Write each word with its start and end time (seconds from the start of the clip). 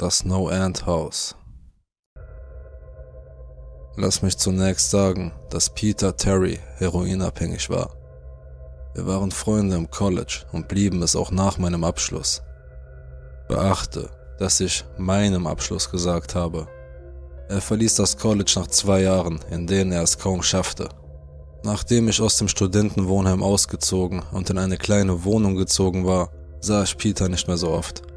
Das 0.00 0.24
No-End-Haus. 0.24 1.34
Lass 3.96 4.22
mich 4.22 4.38
zunächst 4.38 4.92
sagen, 4.92 5.32
dass 5.50 5.70
Peter 5.70 6.16
Terry 6.16 6.60
heroinabhängig 6.76 7.68
war. 7.68 7.96
Wir 8.94 9.08
waren 9.08 9.32
Freunde 9.32 9.74
im 9.74 9.90
College 9.90 10.44
und 10.52 10.68
blieben 10.68 11.02
es 11.02 11.16
auch 11.16 11.32
nach 11.32 11.58
meinem 11.58 11.82
Abschluss. 11.82 12.42
Beachte, 13.48 14.08
dass 14.38 14.60
ich 14.60 14.84
meinem 14.98 15.48
Abschluss 15.48 15.90
gesagt 15.90 16.36
habe. 16.36 16.68
Er 17.48 17.60
verließ 17.60 17.96
das 17.96 18.16
College 18.16 18.52
nach 18.54 18.68
zwei 18.68 19.02
Jahren, 19.02 19.40
in 19.50 19.66
denen 19.66 19.90
er 19.90 20.04
es 20.04 20.16
kaum 20.16 20.44
schaffte. 20.44 20.90
Nachdem 21.64 22.08
ich 22.08 22.20
aus 22.20 22.38
dem 22.38 22.46
Studentenwohnheim 22.46 23.42
ausgezogen 23.42 24.22
und 24.30 24.48
in 24.48 24.58
eine 24.58 24.76
kleine 24.76 25.24
Wohnung 25.24 25.56
gezogen 25.56 26.06
war, 26.06 26.30
sah 26.60 26.84
ich 26.84 26.96
Peter 26.96 27.28
nicht 27.28 27.48
mehr 27.48 27.56
so 27.56 27.70
oft. 27.70 28.07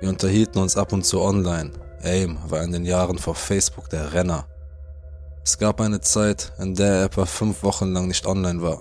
Wir 0.00 0.08
unterhielten 0.08 0.60
uns 0.60 0.76
ab 0.76 0.92
und 0.92 1.04
zu 1.04 1.20
online. 1.20 1.70
AIM 2.02 2.38
war 2.48 2.62
in 2.62 2.72
den 2.72 2.84
Jahren 2.84 3.18
vor 3.18 3.34
Facebook 3.34 3.88
der 3.88 4.12
Renner. 4.12 4.46
Es 5.42 5.58
gab 5.58 5.80
eine 5.80 6.00
Zeit, 6.00 6.52
in 6.58 6.74
der 6.74 6.94
er 6.94 7.04
etwa 7.04 7.24
fünf 7.24 7.62
Wochen 7.62 7.92
lang 7.92 8.08
nicht 8.08 8.26
online 8.26 8.62
war. 8.62 8.80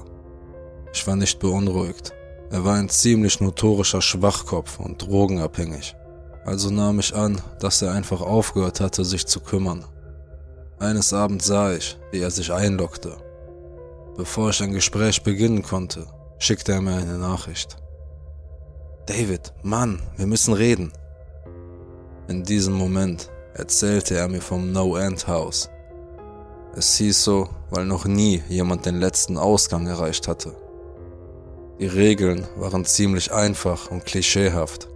Ich 0.94 1.06
war 1.08 1.16
nicht 1.16 1.40
beunruhigt. 1.40 2.14
Er 2.52 2.66
war 2.66 2.76
ein 2.76 2.90
ziemlich 2.90 3.40
notorischer 3.40 4.02
Schwachkopf 4.02 4.80
und 4.80 5.02
drogenabhängig. 5.02 5.96
Also 6.46 6.70
nahm 6.70 7.00
ich 7.00 7.16
an, 7.16 7.42
dass 7.60 7.82
er 7.82 7.92
einfach 7.92 8.22
aufgehört 8.22 8.80
hatte, 8.80 9.04
sich 9.04 9.26
zu 9.26 9.40
kümmern. 9.40 9.86
Eines 10.80 11.14
Abends 11.14 11.46
sah 11.46 11.74
ich, 11.74 11.98
wie 12.12 12.20
er 12.20 12.32
sich 12.32 12.52
einloggte. 12.52 13.18
Bevor 14.18 14.50
ich 14.50 14.62
ein 14.62 14.72
Gespräch 14.72 15.24
beginnen 15.24 15.64
konnte, 15.64 16.08
schickte 16.38 16.74
er 16.74 16.82
mir 16.82 16.96
eine 16.96 17.18
Nachricht. 17.18 17.78
David, 19.06 19.54
Mann, 19.64 20.02
wir 20.18 20.28
müssen 20.28 20.54
reden. 20.54 20.92
In 22.28 22.44
diesem 22.44 22.74
Moment 22.74 23.30
erzählte 23.54 24.18
er 24.18 24.28
mir 24.28 24.42
vom 24.42 24.72
No-End-Haus. 24.72 25.70
Es 26.76 26.98
hieß 26.98 27.24
so, 27.24 27.48
weil 27.70 27.86
noch 27.86 28.06
nie 28.06 28.42
jemand 28.50 28.86
den 28.86 29.00
letzten 29.00 29.38
Ausgang 29.38 29.86
erreicht 29.86 30.28
hatte. 30.28 30.56
Die 31.80 31.86
Regeln 31.86 32.48
waren 32.56 32.84
ziemlich 32.84 33.32
einfach 33.32 33.92
und 33.92 34.06
klischeehaft. 34.06 34.90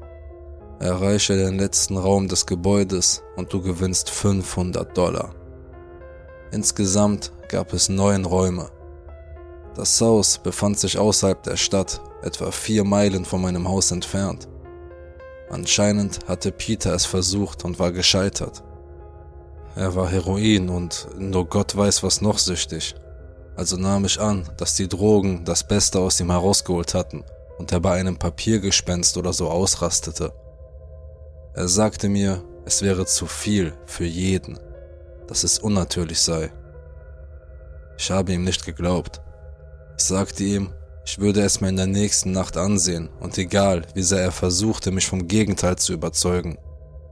Erreiche 0.79 1.35
den 1.37 1.59
letzten 1.59 1.97
Raum 1.97 2.27
des 2.27 2.45
Gebäudes 2.47 3.21
und 3.35 3.53
du 3.53 3.61
gewinnst 3.61 4.09
500 4.09 4.97
Dollar. 4.97 5.35
Insgesamt 6.51 7.31
gab 7.47 7.73
es 7.73 7.89
neun 7.89 8.25
Räume. 8.25 8.71
Das 9.75 10.01
Haus 10.01 10.39
befand 10.39 10.79
sich 10.79 10.97
außerhalb 10.97 11.43
der 11.43 11.57
Stadt, 11.57 12.01
etwa 12.23 12.49
vier 12.49 12.83
Meilen 12.83 13.23
von 13.23 13.41
meinem 13.41 13.67
Haus 13.67 13.91
entfernt. 13.91 14.47
Anscheinend 15.49 16.19
hatte 16.27 16.51
Peter 16.51 16.93
es 16.93 17.05
versucht 17.05 17.65
und 17.65 17.79
war 17.79 17.91
gescheitert. 17.91 18.63
Er 19.75 19.95
war 19.95 20.09
Heroin 20.09 20.69
und 20.69 21.07
nur 21.17 21.45
Gott 21.47 21.75
weiß 21.75 22.03
was 22.03 22.21
noch 22.21 22.37
süchtig. 22.37 22.95
Also 23.55 23.77
nahm 23.77 24.05
ich 24.05 24.19
an, 24.19 24.47
dass 24.57 24.75
die 24.75 24.87
Drogen 24.87 25.45
das 25.45 25.67
Beste 25.67 25.99
aus 25.99 26.19
ihm 26.19 26.31
herausgeholt 26.31 26.93
hatten 26.93 27.23
und 27.57 27.71
er 27.71 27.79
bei 27.79 27.99
einem 27.99 28.17
Papiergespenst 28.17 29.17
oder 29.17 29.33
so 29.33 29.49
ausrastete. 29.49 30.31
Er 31.53 31.67
sagte 31.67 32.09
mir, 32.09 32.43
es 32.65 32.81
wäre 32.81 33.05
zu 33.05 33.25
viel 33.25 33.73
für 33.85 34.05
jeden, 34.05 34.59
dass 35.27 35.43
es 35.43 35.59
unnatürlich 35.59 36.21
sei. 36.21 36.51
Ich 37.97 38.11
habe 38.11 38.31
ihm 38.31 38.43
nicht 38.43 38.65
geglaubt. 38.65 39.21
Ich 39.97 40.05
sagte 40.05 40.43
ihm, 40.43 40.73
ich 41.09 41.17
würde 41.17 41.41
es 41.41 41.59
mir 41.59 41.69
in 41.69 41.75
der 41.75 41.87
nächsten 41.87 42.33
Nacht 42.33 42.55
ansehen 42.55 43.09
und 43.19 43.35
egal, 43.39 43.81
wie 43.95 44.03
sehr 44.03 44.21
er 44.21 44.31
versuchte, 44.31 44.91
mich 44.91 45.07
vom 45.07 45.27
Gegenteil 45.27 45.75
zu 45.75 45.91
überzeugen. 45.91 46.59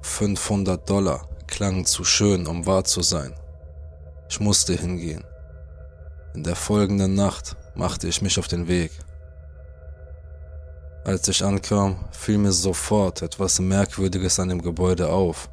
500 0.01 0.87
Dollar 0.87 1.27
klangen 1.47 1.83
zu 1.83 2.03
schön, 2.03 2.45
um 2.45 2.67
wahr 2.67 2.83
zu 2.83 3.01
sein. 3.01 3.33
Ich 4.29 4.39
musste 4.39 4.75
hingehen. 4.75 5.23
In 6.35 6.43
der 6.43 6.55
folgenden 6.55 7.15
Nacht 7.15 7.55
machte 7.73 8.07
ich 8.07 8.21
mich 8.21 8.37
auf 8.37 8.47
den 8.47 8.67
Weg. 8.67 8.91
Als 11.03 11.27
ich 11.27 11.43
ankam, 11.43 12.05
fiel 12.11 12.37
mir 12.37 12.51
sofort 12.51 13.23
etwas 13.23 13.59
Merkwürdiges 13.59 14.39
an 14.39 14.49
dem 14.49 14.61
Gebäude 14.61 15.09
auf. 15.09 15.49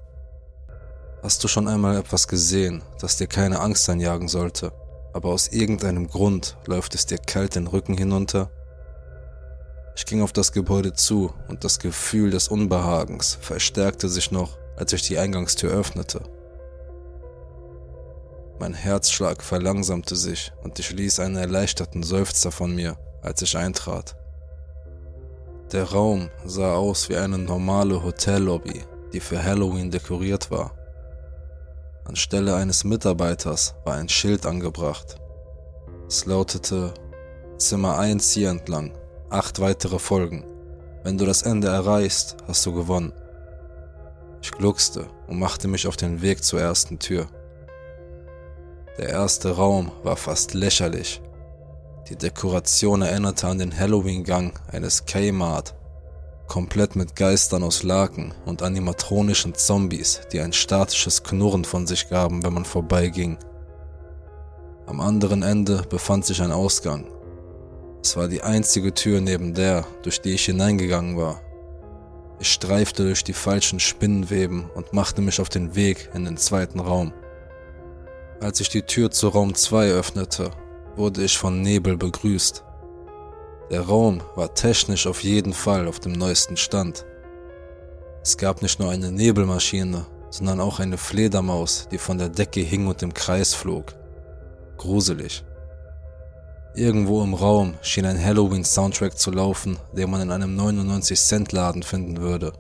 Hast 1.23 1.43
du 1.43 1.49
schon 1.49 1.67
einmal 1.67 1.97
etwas 1.97 2.29
gesehen, 2.29 2.83
das 3.01 3.17
dir 3.17 3.27
keine 3.27 3.61
Angst 3.61 3.89
einjagen 3.89 4.29
sollte? 4.29 4.71
Aber 5.15 5.31
aus 5.31 5.49
irgendeinem 5.49 6.09
Grund 6.09 6.59
läuft 6.67 6.95
es 6.95 7.07
dir 7.07 7.19
kalt 7.19 7.55
den 7.55 7.69
Rücken 7.69 7.97
hinunter. 7.97 8.51
Ich 9.97 10.05
ging 10.07 10.23
auf 10.23 10.33
das 10.33 10.51
Gebäude 10.51 10.93
zu 10.93 11.33
und 11.49 11.63
das 11.63 11.79
Gefühl 11.79 12.33
des 12.33 12.49
Unbehagens 12.49 13.39
verstärkte 13.41 14.09
sich 14.09 14.33
noch, 14.33 14.59
als 14.77 14.93
ich 14.93 15.03
die 15.03 15.17
Eingangstür 15.17 15.71
öffnete. 15.71 16.21
Mein 18.59 18.75
Herzschlag 18.75 19.43
verlangsamte 19.43 20.17
sich 20.17 20.53
und 20.65 20.81
ich 20.81 20.91
ließ 20.91 21.21
einen 21.21 21.37
erleichterten 21.37 22.03
Seufzer 22.03 22.51
von 22.51 22.75
mir, 22.75 22.97
als 23.23 23.41
ich 23.41 23.57
eintrat. 23.57 24.17
Der 25.71 25.85
Raum 25.85 26.29
sah 26.45 26.75
aus 26.75 27.09
wie 27.09 27.17
eine 27.17 27.39
normale 27.39 28.03
Hotellobby, 28.03 28.83
die 29.13 29.21
für 29.21 29.43
Halloween 29.43 29.93
dekoriert 29.93 30.51
war. 30.51 30.73
Anstelle 32.05 32.55
eines 32.55 32.85
Mitarbeiters 32.85 33.75
war 33.85 33.95
ein 33.95 34.11
Schild 34.11 34.45
angebracht. 34.45 35.17
Es 36.07 36.27
lautete 36.27 36.93
Zimmer 37.57 37.99
1 37.99 38.31
hier 38.33 38.51
entlang, 38.51 38.93
acht 39.31 39.59
weitere 39.59 39.99
Folgen. 39.99 40.45
Wenn 41.03 41.17
du 41.17 41.25
das 41.25 41.43
Ende 41.43 41.69
erreichst, 41.69 42.37
hast 42.47 42.67
du 42.67 42.75
gewonnen. 42.75 43.13
Ich 44.43 44.51
gluckste 44.51 45.07
und 45.29 45.39
machte 45.39 45.67
mich 45.67 45.87
auf 45.87 45.97
den 45.97 46.21
Weg 46.21 46.45
zur 46.45 46.61
ersten 46.61 46.99
Tür. 46.99 47.27
Der 48.99 49.09
erste 49.09 49.57
Raum 49.57 49.91
war 50.03 50.17
fast 50.17 50.53
lächerlich. 50.53 51.23
Die 52.11 52.17
Dekoration 52.17 53.01
erinnerte 53.01 53.47
an 53.49 53.59
den 53.59 53.77
Halloween-Gang 53.77 54.53
eines 54.71 55.07
Kmart 55.07 55.75
komplett 56.47 56.97
mit 56.97 57.17
Geistern 57.17 57.63
aus 57.63 57.83
Laken 57.83 58.35
und 58.45 58.63
animatronischen 58.63 59.55
Zombies, 59.55 60.21
die 60.33 60.41
ein 60.41 60.53
statisches 60.53 61.23
Knurren 61.23 61.65
von 61.65 61.87
sich 61.87 62.09
gaben, 62.09 62.43
wenn 62.43 62.55
man 62.55 62.65
vorbeiging. 62.65 63.39
Am 64.87 65.01
anderen 65.01 65.43
Ende 65.43 65.83
befand 65.89 66.27
sich 66.27 66.43
ein 66.43 66.53
Ausgang. 66.53 67.07
Es 68.03 68.17
war 68.17 68.29
die 68.29 68.43
einzige 68.43 68.93
Tür 68.93 69.21
neben 69.21 69.55
der, 69.55 69.87
durch 70.03 70.21
die 70.21 70.35
ich 70.35 70.45
hineingegangen 70.45 71.17
war. 71.17 71.41
Ich 72.39 72.53
streifte 72.53 73.05
durch 73.05 73.25
die 73.25 73.33
falschen 73.33 73.81
Spinnenweben 73.81 74.69
und 74.75 74.93
machte 74.93 75.23
mich 75.23 75.41
auf 75.41 75.49
den 75.49 75.75
Weg 75.75 76.11
in 76.13 76.25
den 76.27 76.37
zweiten 76.37 76.81
Raum. 76.81 77.15
Als 78.41 78.61
ich 78.61 78.69
die 78.69 78.83
Tür 78.83 79.11
zu 79.11 79.29
Raum 79.29 79.55
2 79.55 79.93
öffnete, 79.93 80.51
wurde 80.97 81.25
ich 81.25 81.39
von 81.39 81.63
Nebel 81.63 81.97
begrüßt. 81.97 82.63
Der 83.75 83.89
Raum 83.89 84.23
war 84.37 84.55
technisch 84.55 85.09
auf 85.09 85.25
jeden 85.25 85.53
Fall 85.53 85.89
auf 85.89 85.99
dem 85.99 86.13
neuesten 86.13 86.57
Stand. 86.57 87.05
Es 88.23 88.37
gab 88.37 88.63
nicht 88.63 88.79
nur 88.79 88.89
eine 88.89 89.11
Nebelmaschine, 89.11 90.07
sondern 90.31 90.61
auch 90.61 90.79
eine 90.79 90.97
Fledermaus, 90.97 91.89
die 91.91 91.99
von 91.99 92.17
der 92.17 92.29
Decke 92.29 92.61
hing 92.61 92.87
und 92.87 93.03
im 93.03 93.13
Kreis 93.13 93.53
flog. 93.53 93.97
Gruselig. 94.77 95.43
Irgendwo 96.77 97.25
im 97.25 97.35
Raum 97.35 97.75
schien 97.83 98.07
ein 98.07 98.25
Halloween-Soundtrack 98.25 99.19
zu 99.19 99.33
laufen, 99.33 99.77
den 99.93 100.09
man 100.09 100.21
in 100.21 100.31
einem 100.31 100.57
99-Cent-Laden 100.57 101.83
finden 101.83 102.19
würde. 102.19 102.53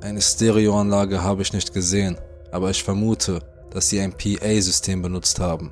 Eine 0.00 0.22
Stereoanlage 0.22 1.22
habe 1.22 1.42
ich 1.42 1.52
nicht 1.52 1.74
gesehen, 1.74 2.16
aber 2.50 2.70
ich 2.70 2.82
vermute, 2.82 3.40
dass 3.68 3.90
sie 3.90 4.00
ein 4.00 4.14
PA-System 4.14 5.02
benutzt 5.02 5.38
haben. 5.38 5.70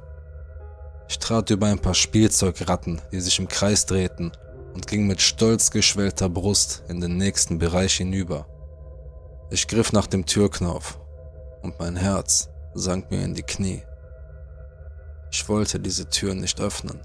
Ich 1.11 1.19
trat 1.19 1.51
über 1.51 1.67
ein 1.67 1.81
paar 1.81 1.95
Spielzeugratten, 1.95 3.03
die 3.11 3.19
sich 3.19 3.41
im 3.41 3.49
Kreis 3.49 3.85
drehten, 3.85 4.31
und 4.75 4.87
ging 4.87 5.09
mit 5.09 5.21
stolz 5.21 5.73
geschwellter 5.73 6.29
Brust 6.29 6.85
in 6.87 7.01
den 7.01 7.17
nächsten 7.17 7.59
Bereich 7.59 7.95
hinüber. 7.97 8.47
Ich 9.51 9.67
griff 9.67 9.93
nach 9.93 10.07
dem 10.07 10.25
Türknopf 10.25 11.01
und 11.63 11.77
mein 11.81 11.97
Herz 11.97 12.49
sank 12.75 13.11
mir 13.11 13.25
in 13.25 13.35
die 13.35 13.43
Knie. 13.43 13.83
Ich 15.33 15.49
wollte 15.49 15.81
diese 15.81 16.09
Tür 16.09 16.37
nicht 16.37 16.61
öffnen. 16.61 17.01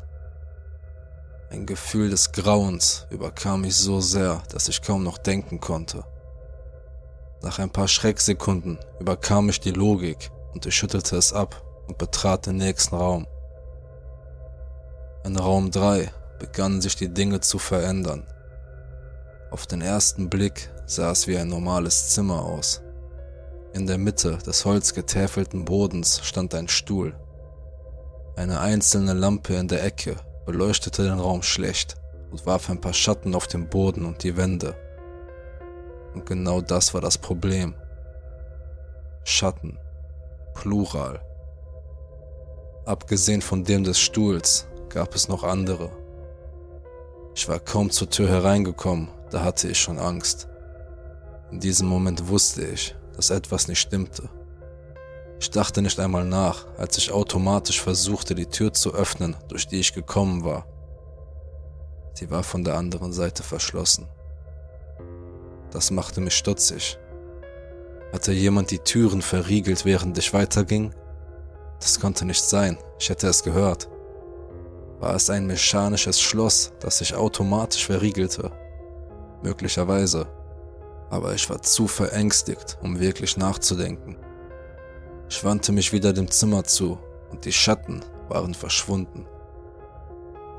Ein 1.49 1.65
Gefühl 1.65 2.11
des 2.11 2.31
Grauens 2.31 3.07
überkam 3.09 3.61
mich 3.61 3.75
so 3.75 4.01
sehr, 4.01 4.43
dass 4.51 4.67
ich 4.67 4.83
kaum 4.83 5.03
noch 5.03 5.17
denken 5.17 5.59
konnte. 5.59 6.03
Nach 7.41 7.57
ein 7.57 7.71
paar 7.71 7.87
Schrecksekunden 7.87 8.77
überkam 8.99 9.47
mich 9.47 9.59
die 9.61 9.71
Logik 9.71 10.29
und 10.53 10.67
ich 10.67 10.75
schüttelte 10.75 11.17
es 11.17 11.33
ab 11.33 11.63
und 11.87 11.97
betrat 11.97 12.45
den 12.45 12.57
nächsten 12.57 12.93
Raum. 12.93 13.25
In 15.25 15.37
Raum 15.37 15.71
3 15.71 16.11
begannen 16.37 16.81
sich 16.81 16.95
die 16.97 17.09
Dinge 17.09 17.39
zu 17.39 17.57
verändern. 17.57 18.27
Auf 19.49 19.65
den 19.65 19.81
ersten 19.81 20.29
Blick 20.29 20.69
sah 20.85 21.09
es 21.09 21.25
wie 21.25 21.35
ein 21.35 21.47
normales 21.47 22.09
Zimmer 22.09 22.45
aus. 22.45 22.83
In 23.73 23.87
der 23.87 23.97
Mitte 23.97 24.37
des 24.45 24.65
holzgetäfelten 24.65 25.65
Bodens 25.65 26.21
stand 26.23 26.53
ein 26.53 26.67
Stuhl. 26.67 27.15
Eine 28.35 28.59
einzelne 28.59 29.13
Lampe 29.13 29.55
in 29.55 29.67
der 29.67 29.83
Ecke 29.83 30.15
beleuchtete 30.45 31.01
den 31.01 31.19
Raum 31.19 31.41
schlecht 31.41 31.95
und 32.29 32.45
warf 32.45 32.69
ein 32.69 32.79
paar 32.79 32.93
Schatten 32.93 33.33
auf 33.33 33.47
den 33.47 33.67
Boden 33.67 34.05
und 34.05 34.21
die 34.21 34.37
Wände. 34.37 34.75
Und 36.13 36.27
genau 36.27 36.61
das 36.61 36.93
war 36.93 37.01
das 37.01 37.17
Problem. 37.17 37.73
Schatten. 39.23 39.79
Plural. 40.53 41.19
Abgesehen 42.85 43.41
von 43.41 43.63
dem 43.63 43.83
des 43.83 43.99
Stuhls 43.99 44.67
gab 44.95 45.13
es 45.13 45.27
noch 45.27 45.43
andere. 45.43 45.91
Ich 47.35 47.49
war 47.49 47.59
kaum 47.59 47.91
zur 47.91 48.09
Tür 48.09 48.29
hereingekommen, 48.29 49.09
da 49.29 49.43
hatte 49.43 49.67
ich 49.67 49.77
schon 49.77 49.99
Angst. 49.99 50.47
In 51.51 51.59
diesem 51.59 51.89
Moment 51.89 52.29
wusste 52.29 52.65
ich, 52.65 52.95
dass 53.13 53.29
etwas 53.29 53.67
nicht 53.67 53.81
stimmte. 53.81 54.29
Ich 55.37 55.51
dachte 55.51 55.81
nicht 55.81 55.99
einmal 55.99 56.23
nach, 56.23 56.65
als 56.77 56.97
ich 56.97 57.11
automatisch 57.11 57.81
versuchte, 57.81 58.35
die 58.35 58.45
Tür 58.45 58.71
zu 58.71 58.93
öffnen, 58.93 59.35
durch 59.49 59.67
die 59.67 59.81
ich 59.81 59.93
gekommen 59.93 60.45
war. 60.45 60.65
Sie 62.13 62.31
war 62.31 62.43
von 62.43 62.63
der 62.63 62.77
anderen 62.77 63.11
Seite 63.11 63.43
verschlossen. 63.43 64.07
Das 65.71 65.91
machte 65.91 66.21
mich 66.21 66.37
stutzig. 66.37 66.97
Hatte 68.13 68.31
jemand 68.31 68.71
die 68.71 68.79
Türen 68.79 69.21
verriegelt, 69.21 69.83
während 69.83 70.17
ich 70.17 70.33
weiterging? 70.33 70.95
Das 71.81 71.99
konnte 71.99 72.23
nicht 72.23 72.41
sein, 72.41 72.77
ich 72.97 73.09
hätte 73.09 73.27
es 73.27 73.43
gehört. 73.43 73.89
War 74.99 75.15
es 75.15 75.29
ein 75.29 75.45
mechanisches 75.45 76.21
Schloss, 76.21 76.71
das 76.79 76.99
sich 76.99 77.13
automatisch 77.13 77.85
verriegelte? 77.85 78.51
Möglicherweise. 79.43 80.27
Aber 81.09 81.33
ich 81.33 81.49
war 81.49 81.61
zu 81.61 81.87
verängstigt, 81.87 82.77
um 82.81 82.99
wirklich 82.99 83.37
nachzudenken. 83.37 84.17
Ich 85.29 85.43
wandte 85.43 85.71
mich 85.71 85.91
wieder 85.91 86.13
dem 86.13 86.31
Zimmer 86.31 86.63
zu 86.63 86.97
und 87.31 87.45
die 87.45 87.51
Schatten 87.51 88.03
waren 88.29 88.53
verschwunden. 88.53 89.25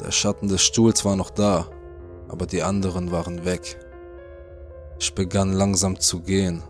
Der 0.05 0.11
Schatten 0.11 0.49
des 0.49 0.62
Stuhls 0.62 1.05
war 1.05 1.17
noch 1.17 1.31
da, 1.31 1.67
aber 2.29 2.47
die 2.47 2.62
anderen 2.62 3.12
waren 3.12 3.44
weg. 3.44 3.79
Ich 4.99 5.15
begann 5.15 5.53
langsam 5.53 5.99
zu 5.99 6.21
gehen. 6.21 6.62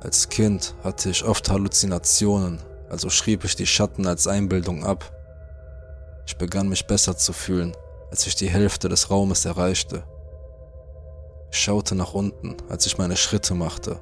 Als 0.00 0.28
Kind 0.28 0.74
hatte 0.82 1.10
ich 1.10 1.24
oft 1.24 1.48
Halluzinationen, 1.50 2.60
also 2.88 3.10
schrieb 3.10 3.44
ich 3.44 3.56
die 3.56 3.66
Schatten 3.66 4.06
als 4.06 4.26
Einbildung 4.26 4.84
ab. 4.84 5.12
Ich 6.30 6.36
begann 6.36 6.68
mich 6.68 6.86
besser 6.86 7.16
zu 7.16 7.32
fühlen, 7.32 7.76
als 8.12 8.24
ich 8.24 8.36
die 8.36 8.48
Hälfte 8.48 8.88
des 8.88 9.10
Raumes 9.10 9.46
erreichte. 9.46 10.04
Ich 11.50 11.58
schaute 11.58 11.96
nach 11.96 12.14
unten, 12.14 12.56
als 12.68 12.86
ich 12.86 12.98
meine 12.98 13.16
Schritte 13.16 13.56
machte, 13.56 13.98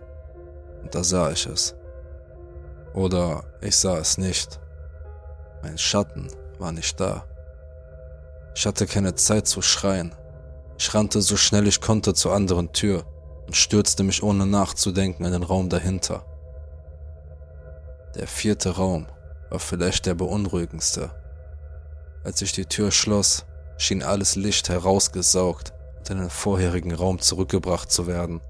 und 0.82 0.94
da 0.94 1.02
sah 1.02 1.30
ich 1.30 1.46
es. 1.46 1.74
Oder 2.92 3.44
ich 3.62 3.74
sah 3.76 3.96
es 3.96 4.18
nicht. 4.18 4.60
Mein 5.62 5.78
Schatten 5.78 6.28
war 6.58 6.70
nicht 6.70 7.00
da. 7.00 7.24
Ich 8.54 8.66
hatte 8.66 8.86
keine 8.86 9.14
Zeit 9.14 9.48
zu 9.48 9.62
schreien. 9.62 10.14
Ich 10.76 10.92
rannte 10.92 11.22
so 11.22 11.38
schnell 11.38 11.66
ich 11.66 11.80
konnte 11.80 12.12
zur 12.12 12.34
anderen 12.34 12.74
Tür 12.74 13.06
und 13.46 13.56
stürzte 13.56 14.02
mich 14.02 14.22
ohne 14.22 14.44
nachzudenken 14.44 15.24
in 15.24 15.32
den 15.32 15.44
Raum 15.44 15.70
dahinter. 15.70 16.26
Der 18.16 18.26
vierte 18.26 18.76
Raum 18.76 19.06
war 19.48 19.60
vielleicht 19.60 20.04
der 20.04 20.14
beunruhigendste. 20.14 21.10
Als 22.28 22.42
ich 22.42 22.52
die 22.52 22.66
Tür 22.66 22.90
schloss, 22.90 23.46
schien 23.78 24.02
alles 24.02 24.36
Licht 24.36 24.68
herausgesaugt 24.68 25.72
und 25.96 26.10
in 26.10 26.18
den 26.18 26.28
vorherigen 26.28 26.92
Raum 26.92 27.20
zurückgebracht 27.20 27.90
zu 27.90 28.06
werden. 28.06 28.42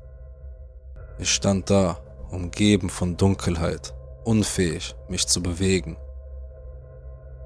Ich 1.20 1.32
stand 1.32 1.70
da, 1.70 2.00
umgeben 2.28 2.90
von 2.90 3.16
Dunkelheit, 3.16 3.94
unfähig, 4.24 4.96
mich 5.08 5.28
zu 5.28 5.44
bewegen. 5.44 5.96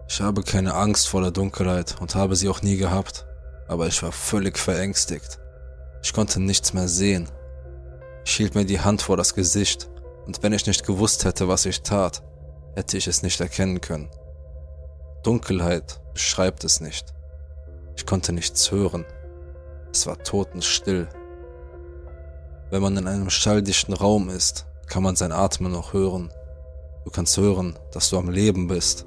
Ich 0.08 0.23
habe 0.23 0.43
keine 0.43 0.73
Angst 0.73 1.06
vor 1.06 1.20
der 1.20 1.32
Dunkelheit 1.32 2.00
und 2.00 2.14
habe 2.14 2.35
sie 2.35 2.49
auch 2.49 2.62
nie 2.62 2.78
gehabt, 2.78 3.26
aber 3.69 3.87
ich 3.87 4.02
war 4.02 4.11
völlig 4.11 4.58
verängstigt. 4.58 5.38
Ich 6.02 6.14
konnte 6.14 6.40
nichts 6.40 6.73
mehr 6.73 6.88
sehen. 6.88 7.28
Ich 8.25 8.32
hielt 8.37 8.55
mir 8.55 8.64
die 8.64 8.81
Hand 8.81 9.02
vor 9.02 9.19
das 9.19 9.35
Gesicht 9.35 9.90
und 10.25 10.43
wenn 10.43 10.55
ich 10.55 10.67
nicht 10.67 10.87
gewusst 10.87 11.26
hätte, 11.26 11.46
was 11.46 11.67
ich 11.67 11.82
tat, 11.82 12.23
hätte 12.75 12.96
ich 12.96 13.06
es 13.06 13.23
nicht 13.23 13.38
erkennen 13.38 13.82
können. 13.82 14.08
Dunkelheit 15.23 16.01
beschreibt 16.13 16.65
es 16.65 16.81
nicht. 16.81 17.15
Ich 17.97 18.07
konnte 18.07 18.33
nichts 18.33 18.71
hören. 18.71 19.05
Es 19.93 20.07
war 20.07 20.19
totenstill. 20.23 21.09
Wenn 22.71 22.83
man 22.83 22.97
in 22.97 23.07
einem 23.07 23.31
schalldichten 23.31 23.95
Raum 23.95 24.31
ist, 24.31 24.67
kann 24.87 25.03
man 25.03 25.17
sein 25.17 25.33
Atmen 25.33 25.73
noch 25.73 25.93
hören. 25.93 26.33
Du 27.05 27.11
kannst 27.11 27.37
hören, 27.37 27.79
dass 27.93 28.11
du 28.11 28.19
am 28.19 28.31
Leben 28.31 28.69
bist 28.69 29.07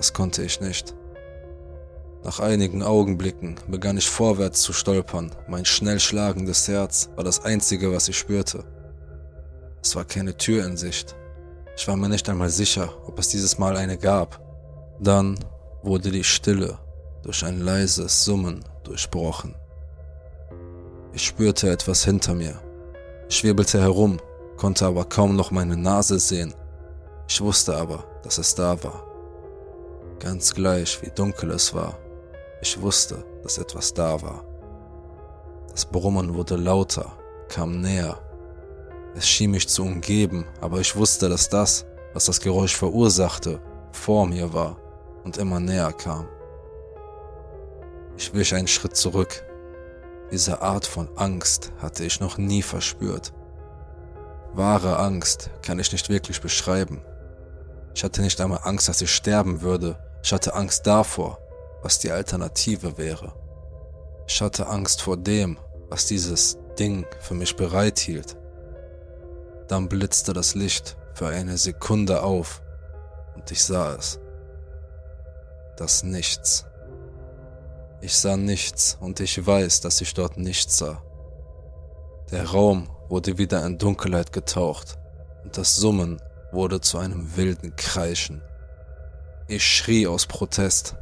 das 0.00 0.14
konnte 0.14 0.42
ich 0.42 0.62
nicht. 0.62 0.94
Nach 2.24 2.40
einigen 2.40 2.82
Augenblicken 2.82 3.56
begann 3.68 3.98
ich 3.98 4.08
vorwärts 4.08 4.62
zu 4.62 4.72
stolpern. 4.72 5.30
Mein 5.46 5.66
schnell 5.66 6.00
schlagendes 6.00 6.68
Herz 6.68 7.10
war 7.16 7.24
das 7.24 7.44
einzige, 7.44 7.92
was 7.92 8.08
ich 8.08 8.16
spürte. 8.16 8.64
Es 9.82 9.94
war 9.96 10.06
keine 10.06 10.38
Tür 10.38 10.64
in 10.64 10.78
Sicht. 10.78 11.16
Ich 11.76 11.86
war 11.86 11.96
mir 11.96 12.08
nicht 12.08 12.30
einmal 12.30 12.48
sicher, 12.48 12.94
ob 13.06 13.18
es 13.18 13.28
dieses 13.28 13.58
Mal 13.58 13.76
eine 13.76 13.98
gab. 13.98 14.40
Dann 15.02 15.38
wurde 15.82 16.10
die 16.10 16.24
Stille 16.24 16.76
durch 17.22 17.42
ein 17.42 17.60
leises 17.60 18.22
Summen 18.22 18.62
durchbrochen. 18.84 19.54
Ich 21.14 21.24
spürte 21.24 21.70
etwas 21.70 22.04
hinter 22.04 22.34
mir. 22.34 22.60
Ich 23.26 23.38
schwebelte 23.38 23.80
herum, 23.80 24.18
konnte 24.58 24.84
aber 24.84 25.06
kaum 25.06 25.36
noch 25.36 25.50
meine 25.52 25.78
Nase 25.78 26.18
sehen. 26.18 26.52
Ich 27.26 27.40
wusste 27.40 27.78
aber, 27.78 28.04
dass 28.22 28.36
es 28.36 28.54
da 28.54 28.82
war. 28.84 29.06
Ganz 30.18 30.52
gleich, 30.54 31.00
wie 31.00 31.10
dunkel 31.10 31.52
es 31.52 31.72
war, 31.72 31.96
ich 32.60 32.78
wusste, 32.78 33.24
dass 33.42 33.56
etwas 33.56 33.94
da 33.94 34.20
war. 34.20 34.44
Das 35.72 35.86
Brummen 35.86 36.34
wurde 36.34 36.56
lauter, 36.56 37.10
kam 37.48 37.80
näher. 37.80 38.18
Es 39.14 39.26
schien 39.26 39.52
mich 39.52 39.66
zu 39.66 39.82
umgeben, 39.82 40.44
aber 40.60 40.78
ich 40.80 40.94
wusste, 40.94 41.30
dass 41.30 41.48
das, 41.48 41.86
was 42.12 42.26
das 42.26 42.38
Geräusch 42.38 42.76
verursachte, 42.76 43.62
vor 43.92 44.26
mir 44.26 44.52
war 44.52 44.76
und 45.24 45.36
immer 45.36 45.60
näher 45.60 45.92
kam. 45.92 46.28
Ich 48.16 48.34
wich 48.34 48.54
einen 48.54 48.68
Schritt 48.68 48.96
zurück. 48.96 49.44
Diese 50.30 50.62
Art 50.62 50.86
von 50.86 51.08
Angst 51.16 51.72
hatte 51.80 52.04
ich 52.04 52.20
noch 52.20 52.38
nie 52.38 52.62
verspürt. 52.62 53.32
Wahre 54.52 54.98
Angst 54.98 55.50
kann 55.62 55.78
ich 55.78 55.92
nicht 55.92 56.08
wirklich 56.08 56.40
beschreiben. 56.40 57.02
Ich 57.94 58.04
hatte 58.04 58.22
nicht 58.22 58.40
einmal 58.40 58.60
Angst, 58.64 58.88
dass 58.88 59.00
ich 59.00 59.10
sterben 59.10 59.62
würde, 59.62 59.98
ich 60.22 60.32
hatte 60.32 60.54
Angst 60.54 60.86
davor, 60.86 61.38
was 61.82 61.98
die 61.98 62.10
Alternative 62.10 62.98
wäre. 62.98 63.32
Ich 64.26 64.40
hatte 64.40 64.66
Angst 64.66 65.02
vor 65.02 65.16
dem, 65.16 65.58
was 65.88 66.06
dieses 66.06 66.58
Ding 66.78 67.06
für 67.20 67.34
mich 67.34 67.56
bereithielt. 67.56 68.36
Dann 69.68 69.88
blitzte 69.88 70.32
das 70.32 70.54
Licht 70.54 70.96
für 71.14 71.28
eine 71.28 71.56
Sekunde 71.58 72.22
auf 72.22 72.62
und 73.34 73.50
ich 73.50 73.62
sah 73.62 73.94
es. 73.94 74.20
Das 75.80 76.02
Nichts. 76.02 76.66
Ich 78.02 78.14
sah 78.14 78.36
nichts 78.36 78.98
und 79.00 79.18
ich 79.18 79.46
weiß, 79.46 79.80
dass 79.80 80.02
ich 80.02 80.12
dort 80.12 80.36
nichts 80.36 80.76
sah. 80.76 81.02
Der 82.30 82.50
Raum 82.50 82.90
wurde 83.08 83.38
wieder 83.38 83.64
in 83.64 83.78
Dunkelheit 83.78 84.30
getaucht 84.30 84.98
und 85.42 85.56
das 85.56 85.76
Summen 85.76 86.20
wurde 86.52 86.82
zu 86.82 86.98
einem 86.98 87.34
wilden 87.34 87.76
Kreischen. 87.76 88.42
Ich 89.48 89.64
schrie 89.64 90.06
aus 90.06 90.26
Protest. 90.26 90.96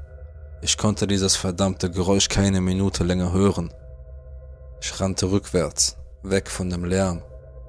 Ich 0.62 0.78
konnte 0.78 1.08
dieses 1.08 1.34
verdammte 1.34 1.90
Geräusch 1.90 2.28
keine 2.28 2.60
Minute 2.60 3.02
länger 3.02 3.32
hören. 3.32 3.74
Ich 4.80 5.00
rannte 5.00 5.32
rückwärts, 5.32 5.96
weg 6.22 6.48
von 6.48 6.70
dem 6.70 6.84
Lärm 6.84 7.24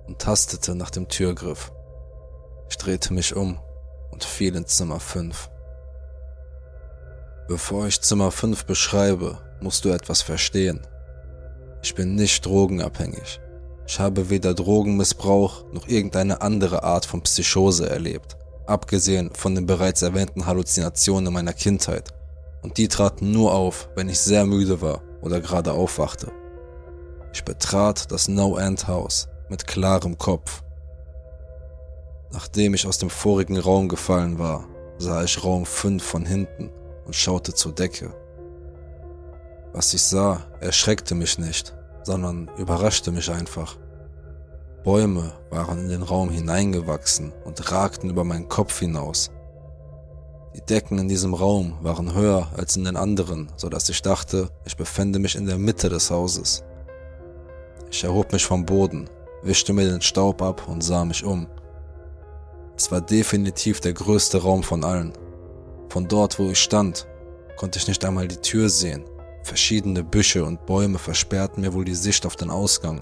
und 0.05 0.19
tastete 0.19 0.75
nach 0.75 0.91
dem 0.91 1.07
Türgriff. 1.07 1.71
Ich 2.69 2.77
drehte 2.77 3.15
mich 3.15 3.35
um 3.35 3.59
und 4.11 4.23
fiel 4.23 4.55
in 4.55 4.67
Zimmer 4.67 4.99
5. 4.99 5.49
Bevor 7.49 7.87
ich 7.87 7.99
Zimmer 7.99 8.31
5 8.31 8.63
beschreibe, 8.63 9.39
musst 9.59 9.83
du 9.83 9.89
etwas 9.89 10.21
verstehen. 10.21 10.79
Ich 11.83 11.93
bin 11.93 12.15
nicht 12.15 12.45
drogenabhängig. 12.45 13.41
Ich 13.85 13.99
habe 13.99 14.29
weder 14.29 14.53
Drogenmissbrauch 14.53 15.65
noch 15.73 15.89
irgendeine 15.89 16.41
andere 16.41 16.83
Art 16.83 17.05
von 17.05 17.21
Psychose 17.21 17.89
erlebt 17.89 18.39
abgesehen 18.69 19.31
von 19.33 19.55
den 19.55 19.65
bereits 19.65 20.01
erwähnten 20.01 20.45
Halluzinationen 20.45 21.33
meiner 21.33 21.53
Kindheit. 21.53 22.13
Und 22.61 22.77
die 22.77 22.87
traten 22.87 23.31
nur 23.31 23.53
auf, 23.53 23.89
wenn 23.95 24.09
ich 24.09 24.19
sehr 24.19 24.45
müde 24.45 24.81
war 24.81 25.01
oder 25.21 25.41
gerade 25.41 25.73
aufwachte. 25.73 26.31
Ich 27.33 27.43
betrat 27.43 28.11
das 28.11 28.27
No-End-Haus 28.27 29.27
mit 29.49 29.65
klarem 29.65 30.17
Kopf. 30.17 30.63
Nachdem 32.31 32.73
ich 32.73 32.85
aus 32.85 32.99
dem 32.99 33.09
vorigen 33.09 33.57
Raum 33.57 33.87
gefallen 33.87 34.37
war, 34.37 34.67
sah 34.97 35.23
ich 35.23 35.43
Raum 35.43 35.65
5 35.65 36.03
von 36.03 36.25
hinten 36.25 36.69
und 37.09 37.15
schaute 37.15 37.55
zur 37.55 37.71
Decke. 37.71 38.13
Was 39.73 39.95
ich 39.95 40.03
sah, 40.03 40.45
erschreckte 40.59 41.15
mich 41.15 41.39
nicht, 41.39 41.75
sondern 42.03 42.51
überraschte 42.55 43.11
mich 43.11 43.31
einfach. 43.31 43.77
Bäume 44.83 45.33
waren 45.49 45.79
in 45.79 45.89
den 45.89 46.03
Raum 46.03 46.29
hineingewachsen 46.29 47.33
und 47.45 47.71
ragten 47.71 48.11
über 48.11 48.23
meinen 48.23 48.47
Kopf 48.47 48.77
hinaus. 48.77 49.31
Die 50.55 50.61
Decken 50.61 50.99
in 50.99 51.07
diesem 51.07 51.33
Raum 51.33 51.79
waren 51.81 52.13
höher 52.13 52.49
als 52.55 52.75
in 52.75 52.83
den 52.83 52.95
anderen, 52.95 53.51
so 53.55 53.69
dass 53.69 53.89
ich 53.89 54.03
dachte, 54.03 54.51
ich 54.65 54.77
befände 54.77 55.17
mich 55.17 55.35
in 55.35 55.47
der 55.47 55.57
Mitte 55.57 55.89
des 55.89 56.11
Hauses. 56.11 56.63
Ich 57.89 58.03
erhob 58.03 58.31
mich 58.33 58.45
vom 58.45 58.67
Boden, 58.67 59.09
wischte 59.41 59.73
mir 59.73 59.89
den 59.89 60.01
Staub 60.01 60.43
ab 60.43 60.67
und 60.67 60.83
sah 60.83 61.05
mich 61.05 61.23
um. 61.23 61.47
Es 62.77 62.91
war 62.91 63.01
definitiv 63.01 63.79
der 63.79 63.93
größte 63.93 64.43
Raum 64.43 64.61
von 64.61 64.83
allen. 64.83 65.13
Von 65.89 66.07
dort, 66.07 66.39
wo 66.39 66.49
ich 66.51 66.59
stand, 66.59 67.07
konnte 67.57 67.79
ich 67.79 67.87
nicht 67.87 68.05
einmal 68.05 68.27
die 68.27 68.37
Tür 68.37 68.69
sehen. 68.69 69.03
Verschiedene 69.43 70.03
Büsche 70.03 70.45
und 70.45 70.65
Bäume 70.65 70.99
versperrten 70.99 71.61
mir 71.61 71.73
wohl 71.73 71.85
die 71.85 71.95
Sicht 71.95 72.25
auf 72.25 72.35
den 72.35 72.51
Ausgang. 72.51 73.01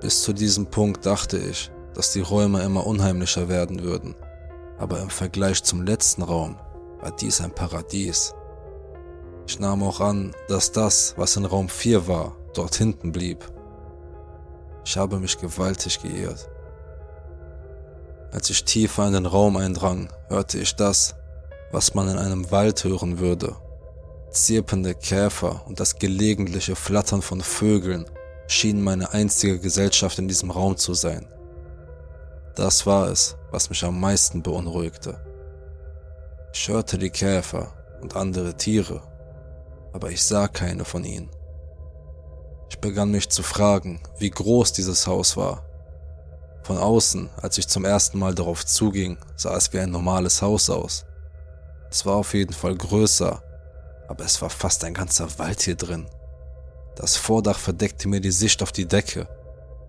Bis 0.00 0.22
zu 0.22 0.32
diesem 0.32 0.66
Punkt 0.66 1.06
dachte 1.06 1.38
ich, 1.38 1.70
dass 1.94 2.12
die 2.12 2.20
Räume 2.20 2.62
immer 2.62 2.86
unheimlicher 2.86 3.48
werden 3.48 3.82
würden. 3.82 4.14
Aber 4.78 5.00
im 5.00 5.08
Vergleich 5.08 5.62
zum 5.62 5.82
letzten 5.82 6.22
Raum 6.22 6.58
war 7.00 7.12
dies 7.12 7.40
ein 7.40 7.54
Paradies. 7.54 8.34
Ich 9.46 9.60
nahm 9.60 9.82
auch 9.82 10.00
an, 10.00 10.34
dass 10.48 10.72
das, 10.72 11.14
was 11.16 11.36
in 11.36 11.44
Raum 11.44 11.68
4 11.68 12.08
war, 12.08 12.36
dort 12.52 12.74
hinten 12.74 13.12
blieb. 13.12 13.44
Ich 14.84 14.96
habe 14.96 15.18
mich 15.18 15.38
gewaltig 15.38 16.02
geirrt. 16.02 16.50
Als 18.32 18.50
ich 18.50 18.64
tiefer 18.64 19.06
in 19.06 19.14
den 19.14 19.26
Raum 19.26 19.56
eindrang, 19.56 20.08
hörte 20.28 20.58
ich 20.58 20.74
das, 20.74 21.14
was 21.72 21.94
man 21.94 22.08
in 22.08 22.18
einem 22.18 22.50
Wald 22.50 22.84
hören 22.84 23.18
würde. 23.18 23.56
Zirpende 24.30 24.94
Käfer 24.94 25.62
und 25.66 25.80
das 25.80 25.98
gelegentliche 25.98 26.76
Flattern 26.76 27.22
von 27.22 27.40
Vögeln 27.40 28.08
schienen 28.48 28.82
meine 28.82 29.12
einzige 29.12 29.58
Gesellschaft 29.58 30.18
in 30.18 30.28
diesem 30.28 30.50
Raum 30.50 30.76
zu 30.76 30.94
sein. 30.94 31.28
Das 32.54 32.86
war 32.86 33.08
es, 33.08 33.36
was 33.50 33.70
mich 33.70 33.84
am 33.84 34.00
meisten 34.00 34.42
beunruhigte. 34.42 35.20
Ich 36.52 36.68
hörte 36.68 36.98
die 36.98 37.10
Käfer 37.10 37.72
und 38.00 38.16
andere 38.16 38.56
Tiere, 38.56 39.02
aber 39.92 40.10
ich 40.10 40.22
sah 40.22 40.48
keine 40.48 40.84
von 40.84 41.04
ihnen. 41.04 41.30
Ich 42.70 42.78
begann 42.78 43.10
mich 43.10 43.28
zu 43.28 43.42
fragen, 43.42 44.00
wie 44.18 44.30
groß 44.30 44.72
dieses 44.72 45.06
Haus 45.06 45.36
war 45.36 45.66
von 46.66 46.78
außen, 46.78 47.30
als 47.40 47.58
ich 47.58 47.68
zum 47.68 47.84
ersten 47.84 48.18
Mal 48.18 48.34
darauf 48.34 48.66
zuging, 48.66 49.18
sah 49.36 49.56
es 49.56 49.72
wie 49.72 49.78
ein 49.78 49.92
normales 49.92 50.42
Haus 50.42 50.68
aus. 50.68 51.06
Es 51.90 52.04
war 52.04 52.16
auf 52.16 52.34
jeden 52.34 52.52
Fall 52.52 52.74
größer, 52.74 53.42
aber 54.08 54.24
es 54.24 54.40
war 54.42 54.50
fast 54.50 54.84
ein 54.84 54.94
ganzer 54.94 55.38
Wald 55.38 55.62
hier 55.62 55.76
drin. 55.76 56.06
Das 56.96 57.16
Vordach 57.16 57.58
verdeckte 57.58 58.08
mir 58.08 58.20
die 58.20 58.30
Sicht 58.30 58.62
auf 58.62 58.72
die 58.72 58.86
Decke, 58.86 59.28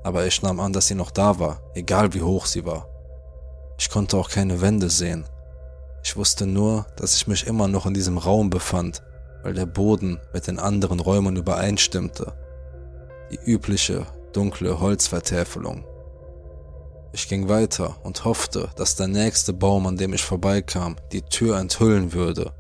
aber 0.04 0.25
ich 0.25 0.42
nahm 0.42 0.60
an, 0.60 0.74
dass 0.74 0.88
sie 0.88 0.96
noch 0.96 1.12
da 1.12 1.39
war, 1.39 1.62
egal 1.74 2.13
wie 2.13 2.22
hoch 2.22 2.46
sie 2.46 2.66
war. 2.66 2.88
Ich 3.80 3.89
konnte 3.89 4.18
auch 4.18 4.30
keine 4.30 4.62
Wände 4.62 4.89
sehen. 4.89 5.25
Ich 6.04 6.16
wusste 6.16 6.46
nur, 6.46 6.86
dass 6.96 7.16
ich 7.16 7.27
mich 7.27 7.48
immer 7.48 7.68
noch 7.68 7.86
in 7.86 7.94
diesem 7.94 8.18
Raum 8.18 8.50
befand, 8.50 9.04
weil 9.44 9.54
der 9.54 9.66
Boden 9.66 10.20
mit 10.34 10.48
den 10.48 10.60
anderen 10.60 11.00
Räumen 11.00 11.36
übereinstimmte. 11.36 12.34
Die 13.32 13.39
übliche, 13.46 14.06
dunkle 14.34 14.80
Holzvertäfelung. 14.80 15.86
Ich 17.18 17.28
ging 17.28 17.50
weiter 17.50 17.96
und 18.04 18.26
hoffte, 18.26 18.70
dass 18.76 18.96
der 18.96 19.08
nächste 19.08 19.52
Baum, 19.52 19.88
an 19.88 19.98
dem 19.98 20.14
ich 20.14 20.22
vorbeikam, 20.24 20.98
die 21.12 21.24
Tür 21.24 21.58
enthüllen 21.58 22.14
würde. 22.14 22.54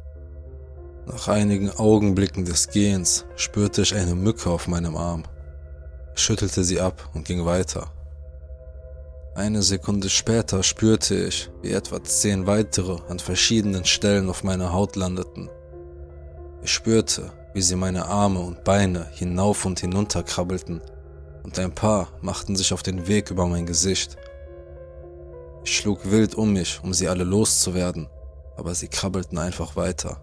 Nach 1.05 1.27
einigen 1.27 1.69
Augenblicken 1.69 2.43
des 2.43 2.69
Gehens 2.69 3.25
spürte 3.35 3.83
ich 3.83 3.93
eine 3.93 4.15
Mücke 4.15 4.49
auf 4.49 4.67
meinem 4.67 4.97
Arm. 4.97 5.25
Ich 6.15 6.23
schüttelte 6.23 6.63
sie 6.63 6.81
ab 6.81 7.07
und 7.13 7.25
ging 7.25 7.45
weiter. 7.45 7.91
Eine 9.35 9.61
Sekunde 9.61 10.09
später 10.09 10.63
spürte 10.63 11.13
ich, 11.13 11.51
wie 11.61 11.69
etwa 11.69 12.03
zehn 12.03 12.47
weitere 12.47 12.97
an 13.09 13.19
verschiedenen 13.19 13.85
Stellen 13.85 14.27
auf 14.27 14.43
meiner 14.43 14.73
Haut 14.73 14.95
landeten. 14.95 15.51
Ich 16.63 16.73
spürte, 16.73 17.31
wie 17.53 17.61
sie 17.61 17.75
meine 17.75 18.07
Arme 18.07 18.39
und 18.39 18.63
Beine 18.63 19.05
hinauf 19.13 19.65
und 19.65 19.79
hinunter 19.81 20.23
krabbelten, 20.23 20.81
und 21.43 21.59
ein 21.59 21.75
paar 21.75 22.07
machten 22.21 22.55
sich 22.55 22.73
auf 22.73 22.81
den 22.81 23.07
Weg 23.07 23.29
über 23.29 23.45
mein 23.45 23.67
Gesicht. 23.67 24.17
Ich 25.67 25.75
schlug 25.75 26.09
wild 26.09 26.33
um 26.33 26.53
mich, 26.53 26.79
um 26.81 26.93
sie 26.93 27.09
alle 27.09 27.25
loszuwerden, 27.25 28.07
aber 28.55 28.73
sie 28.73 28.87
krabbelten 28.87 29.37
einfach 29.37 29.75
weiter. 29.75 30.21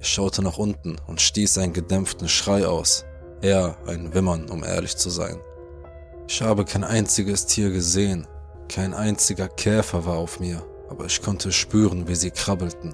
Ich 0.00 0.08
schaute 0.08 0.42
nach 0.42 0.58
unten 0.58 0.96
und 1.06 1.20
stieß 1.20 1.58
einen 1.58 1.72
gedämpften 1.72 2.28
Schrei 2.28 2.66
aus, 2.66 3.04
eher 3.42 3.76
ein 3.86 4.12
Wimmern, 4.12 4.50
um 4.50 4.64
ehrlich 4.64 4.96
zu 4.96 5.08
sein. 5.08 5.38
Ich 6.26 6.42
habe 6.42 6.64
kein 6.64 6.82
einziges 6.82 7.46
Tier 7.46 7.70
gesehen, 7.70 8.26
kein 8.68 8.92
einziger 8.92 9.46
Käfer 9.46 10.04
war 10.04 10.16
auf 10.16 10.40
mir, 10.40 10.64
aber 10.90 11.04
ich 11.04 11.22
konnte 11.22 11.52
spüren, 11.52 12.08
wie 12.08 12.16
sie 12.16 12.32
krabbelten. 12.32 12.92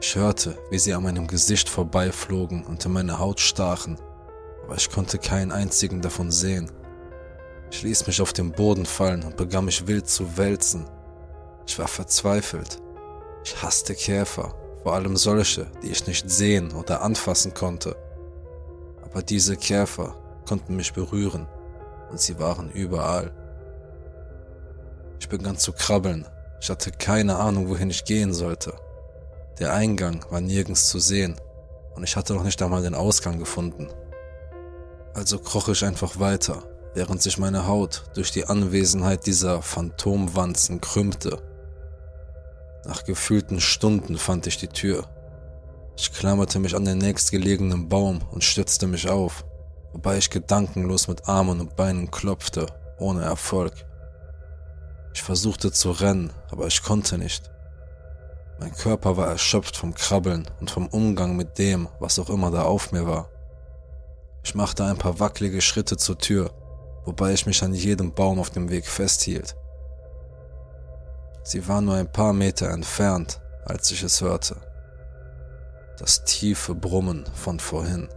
Ich 0.00 0.16
hörte, 0.16 0.58
wie 0.70 0.80
sie 0.80 0.92
an 0.92 1.04
meinem 1.04 1.28
Gesicht 1.28 1.68
vorbeiflogen 1.68 2.64
und 2.64 2.84
in 2.84 2.92
meine 2.92 3.20
Haut 3.20 3.38
stachen, 3.38 3.96
aber 4.64 4.74
ich 4.74 4.90
konnte 4.90 5.18
keinen 5.18 5.52
einzigen 5.52 6.00
davon 6.02 6.32
sehen. 6.32 6.68
Ich 7.70 7.82
ließ 7.82 8.06
mich 8.06 8.20
auf 8.20 8.32
den 8.32 8.52
Boden 8.52 8.86
fallen 8.86 9.24
und 9.24 9.36
begann 9.36 9.64
mich 9.64 9.86
wild 9.86 10.08
zu 10.08 10.36
wälzen. 10.36 10.88
Ich 11.66 11.78
war 11.78 11.88
verzweifelt. 11.88 12.80
Ich 13.44 13.60
hasste 13.62 13.94
Käfer, 13.94 14.54
vor 14.82 14.94
allem 14.94 15.16
solche, 15.16 15.66
die 15.82 15.90
ich 15.90 16.06
nicht 16.06 16.30
sehen 16.30 16.72
oder 16.72 17.02
anfassen 17.02 17.54
konnte. 17.54 17.96
Aber 19.02 19.22
diese 19.22 19.56
Käfer 19.56 20.14
konnten 20.48 20.76
mich 20.76 20.92
berühren 20.92 21.48
und 22.10 22.20
sie 22.20 22.38
waren 22.38 22.70
überall. 22.70 23.32
Ich 25.18 25.28
begann 25.28 25.58
zu 25.58 25.72
krabbeln. 25.72 26.26
Ich 26.60 26.70
hatte 26.70 26.92
keine 26.92 27.36
Ahnung, 27.36 27.68
wohin 27.68 27.90
ich 27.90 28.04
gehen 28.04 28.32
sollte. 28.32 28.74
Der 29.58 29.72
Eingang 29.72 30.24
war 30.30 30.40
nirgends 30.40 30.88
zu 30.88 30.98
sehen 30.98 31.36
und 31.94 32.04
ich 32.04 32.16
hatte 32.16 32.34
noch 32.34 32.44
nicht 32.44 32.62
einmal 32.62 32.82
den 32.82 32.94
Ausgang 32.94 33.38
gefunden. 33.38 33.88
Also 35.14 35.38
kroch 35.38 35.68
ich 35.68 35.84
einfach 35.84 36.20
weiter 36.20 36.62
während 36.96 37.20
sich 37.20 37.36
meine 37.36 37.66
Haut 37.66 38.04
durch 38.14 38.30
die 38.30 38.46
Anwesenheit 38.46 39.26
dieser 39.26 39.60
Phantomwanzen 39.60 40.80
krümmte. 40.80 41.42
Nach 42.86 43.04
gefühlten 43.04 43.60
Stunden 43.60 44.16
fand 44.16 44.46
ich 44.46 44.56
die 44.56 44.68
Tür. 44.68 45.06
Ich 45.98 46.10
klammerte 46.10 46.58
mich 46.58 46.74
an 46.74 46.86
den 46.86 46.96
nächstgelegenen 46.96 47.90
Baum 47.90 48.20
und 48.30 48.42
stützte 48.42 48.86
mich 48.86 49.10
auf, 49.10 49.44
wobei 49.92 50.16
ich 50.16 50.30
gedankenlos 50.30 51.06
mit 51.06 51.28
Armen 51.28 51.60
und 51.60 51.76
Beinen 51.76 52.10
klopfte, 52.10 52.66
ohne 52.98 53.24
Erfolg. 53.24 53.74
Ich 55.12 55.22
versuchte 55.22 55.72
zu 55.72 55.90
rennen, 55.90 56.32
aber 56.50 56.66
ich 56.66 56.82
konnte 56.82 57.18
nicht. 57.18 57.50
Mein 58.58 58.72
Körper 58.72 59.18
war 59.18 59.28
erschöpft 59.28 59.76
vom 59.76 59.92
Krabbeln 59.92 60.48
und 60.60 60.70
vom 60.70 60.86
Umgang 60.86 61.36
mit 61.36 61.58
dem, 61.58 61.88
was 62.00 62.18
auch 62.18 62.30
immer 62.30 62.50
da 62.50 62.62
auf 62.62 62.90
mir 62.90 63.06
war. 63.06 63.28
Ich 64.42 64.54
machte 64.54 64.82
ein 64.86 64.96
paar 64.96 65.20
wackelige 65.20 65.60
Schritte 65.60 65.98
zur 65.98 66.16
Tür 66.16 66.50
wobei 67.06 67.32
ich 67.32 67.46
mich 67.46 67.62
an 67.62 67.72
jedem 67.72 68.12
Baum 68.12 68.38
auf 68.38 68.50
dem 68.50 68.68
Weg 68.68 68.86
festhielt. 68.86 69.56
Sie 71.44 71.66
war 71.68 71.80
nur 71.80 71.94
ein 71.94 72.10
paar 72.10 72.32
Meter 72.32 72.68
entfernt, 72.70 73.40
als 73.64 73.90
ich 73.92 74.02
es 74.02 74.20
hörte. 74.20 74.56
Das 75.98 76.24
tiefe 76.24 76.74
Brummen 76.74 77.24
von 77.34 77.60
vorhin. 77.60 78.08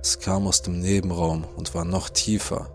Es 0.00 0.18
kam 0.18 0.46
aus 0.46 0.62
dem 0.62 0.78
Nebenraum 0.78 1.44
und 1.56 1.74
war 1.74 1.84
noch 1.84 2.08
tiefer. 2.08 2.70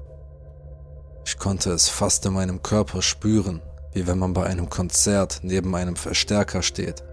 Ich 1.25 1.39
konnte 1.39 1.71
es 1.71 1.89
fast 1.89 2.25
in 2.25 2.33
meinem 2.33 2.61
Körper 2.61 3.01
spüren, 3.01 3.61
wie 3.93 4.05
wenn 4.05 4.19
man 4.19 4.33
bei 4.33 4.45
einem 4.45 4.69
Konzert 4.69 5.39
neben 5.41 5.73
einem 5.73 5.95
Verstärker 5.95 6.61
steht. 6.61 7.03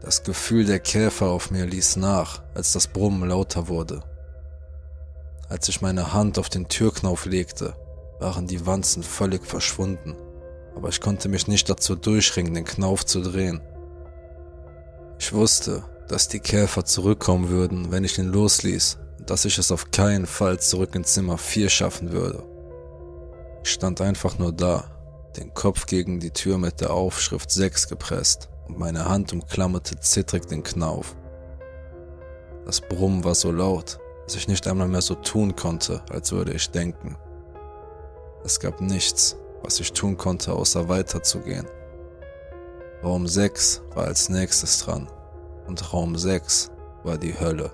Das 0.00 0.22
Gefühl 0.22 0.64
der 0.64 0.78
Käfer 0.78 1.26
auf 1.26 1.50
mir 1.50 1.66
ließ 1.66 1.96
nach, 1.96 2.42
als 2.54 2.72
das 2.72 2.86
Brummen 2.86 3.28
lauter 3.28 3.68
wurde. 3.68 4.02
Als 5.48 5.66
ich 5.70 5.80
meine 5.80 6.12
Hand 6.12 6.38
auf 6.38 6.50
den 6.50 6.68
Türknauf 6.68 7.24
legte, 7.24 7.74
waren 8.20 8.46
die 8.46 8.66
Wanzen 8.66 9.02
völlig 9.02 9.46
verschwunden, 9.46 10.14
aber 10.76 10.90
ich 10.90 11.00
konnte 11.00 11.30
mich 11.30 11.48
nicht 11.48 11.70
dazu 11.70 11.94
durchringen, 11.94 12.52
den 12.52 12.66
Knauf 12.66 13.06
zu 13.06 13.22
drehen. 13.22 13.62
Ich 15.18 15.32
wusste, 15.32 15.84
dass 16.08 16.28
die 16.28 16.40
Käfer 16.40 16.84
zurückkommen 16.84 17.48
würden, 17.48 17.90
wenn 17.90 18.04
ich 18.04 18.18
ihn 18.18 18.28
losließ 18.28 18.98
und 19.18 19.30
dass 19.30 19.46
ich 19.46 19.56
es 19.56 19.72
auf 19.72 19.90
keinen 19.90 20.26
Fall 20.26 20.60
zurück 20.60 20.94
in 20.94 21.04
Zimmer 21.04 21.38
4 21.38 21.70
schaffen 21.70 22.12
würde. 22.12 22.42
Ich 23.64 23.70
stand 23.70 24.02
einfach 24.02 24.38
nur 24.38 24.52
da, 24.52 24.84
den 25.38 25.54
Kopf 25.54 25.86
gegen 25.86 26.20
die 26.20 26.30
Tür 26.30 26.58
mit 26.58 26.82
der 26.82 26.92
Aufschrift 26.92 27.50
6 27.50 27.88
gepresst 27.88 28.50
und 28.66 28.78
meine 28.78 29.08
Hand 29.08 29.32
umklammerte 29.32 29.98
zittrig 29.98 30.46
den 30.46 30.62
Knauf. 30.62 31.16
Das 32.66 32.82
Brummen 32.82 33.24
war 33.24 33.34
so 33.34 33.50
laut, 33.50 33.98
dass 34.28 34.36
ich 34.36 34.46
nicht 34.46 34.68
einmal 34.68 34.88
mehr 34.88 35.00
so 35.00 35.14
tun 35.14 35.56
konnte, 35.56 36.02
als 36.10 36.32
würde 36.32 36.52
ich 36.52 36.70
denken. 36.70 37.16
Es 38.44 38.60
gab 38.60 38.82
nichts, 38.82 39.38
was 39.62 39.80
ich 39.80 39.94
tun 39.94 40.18
konnte, 40.18 40.52
außer 40.52 40.86
weiterzugehen. 40.90 41.66
Raum 43.02 43.26
6 43.26 43.80
war 43.94 44.04
als 44.04 44.28
nächstes 44.28 44.80
dran 44.80 45.08
und 45.66 45.94
Raum 45.94 46.18
6 46.18 46.70
war 47.04 47.16
die 47.16 47.40
Hölle. 47.40 47.70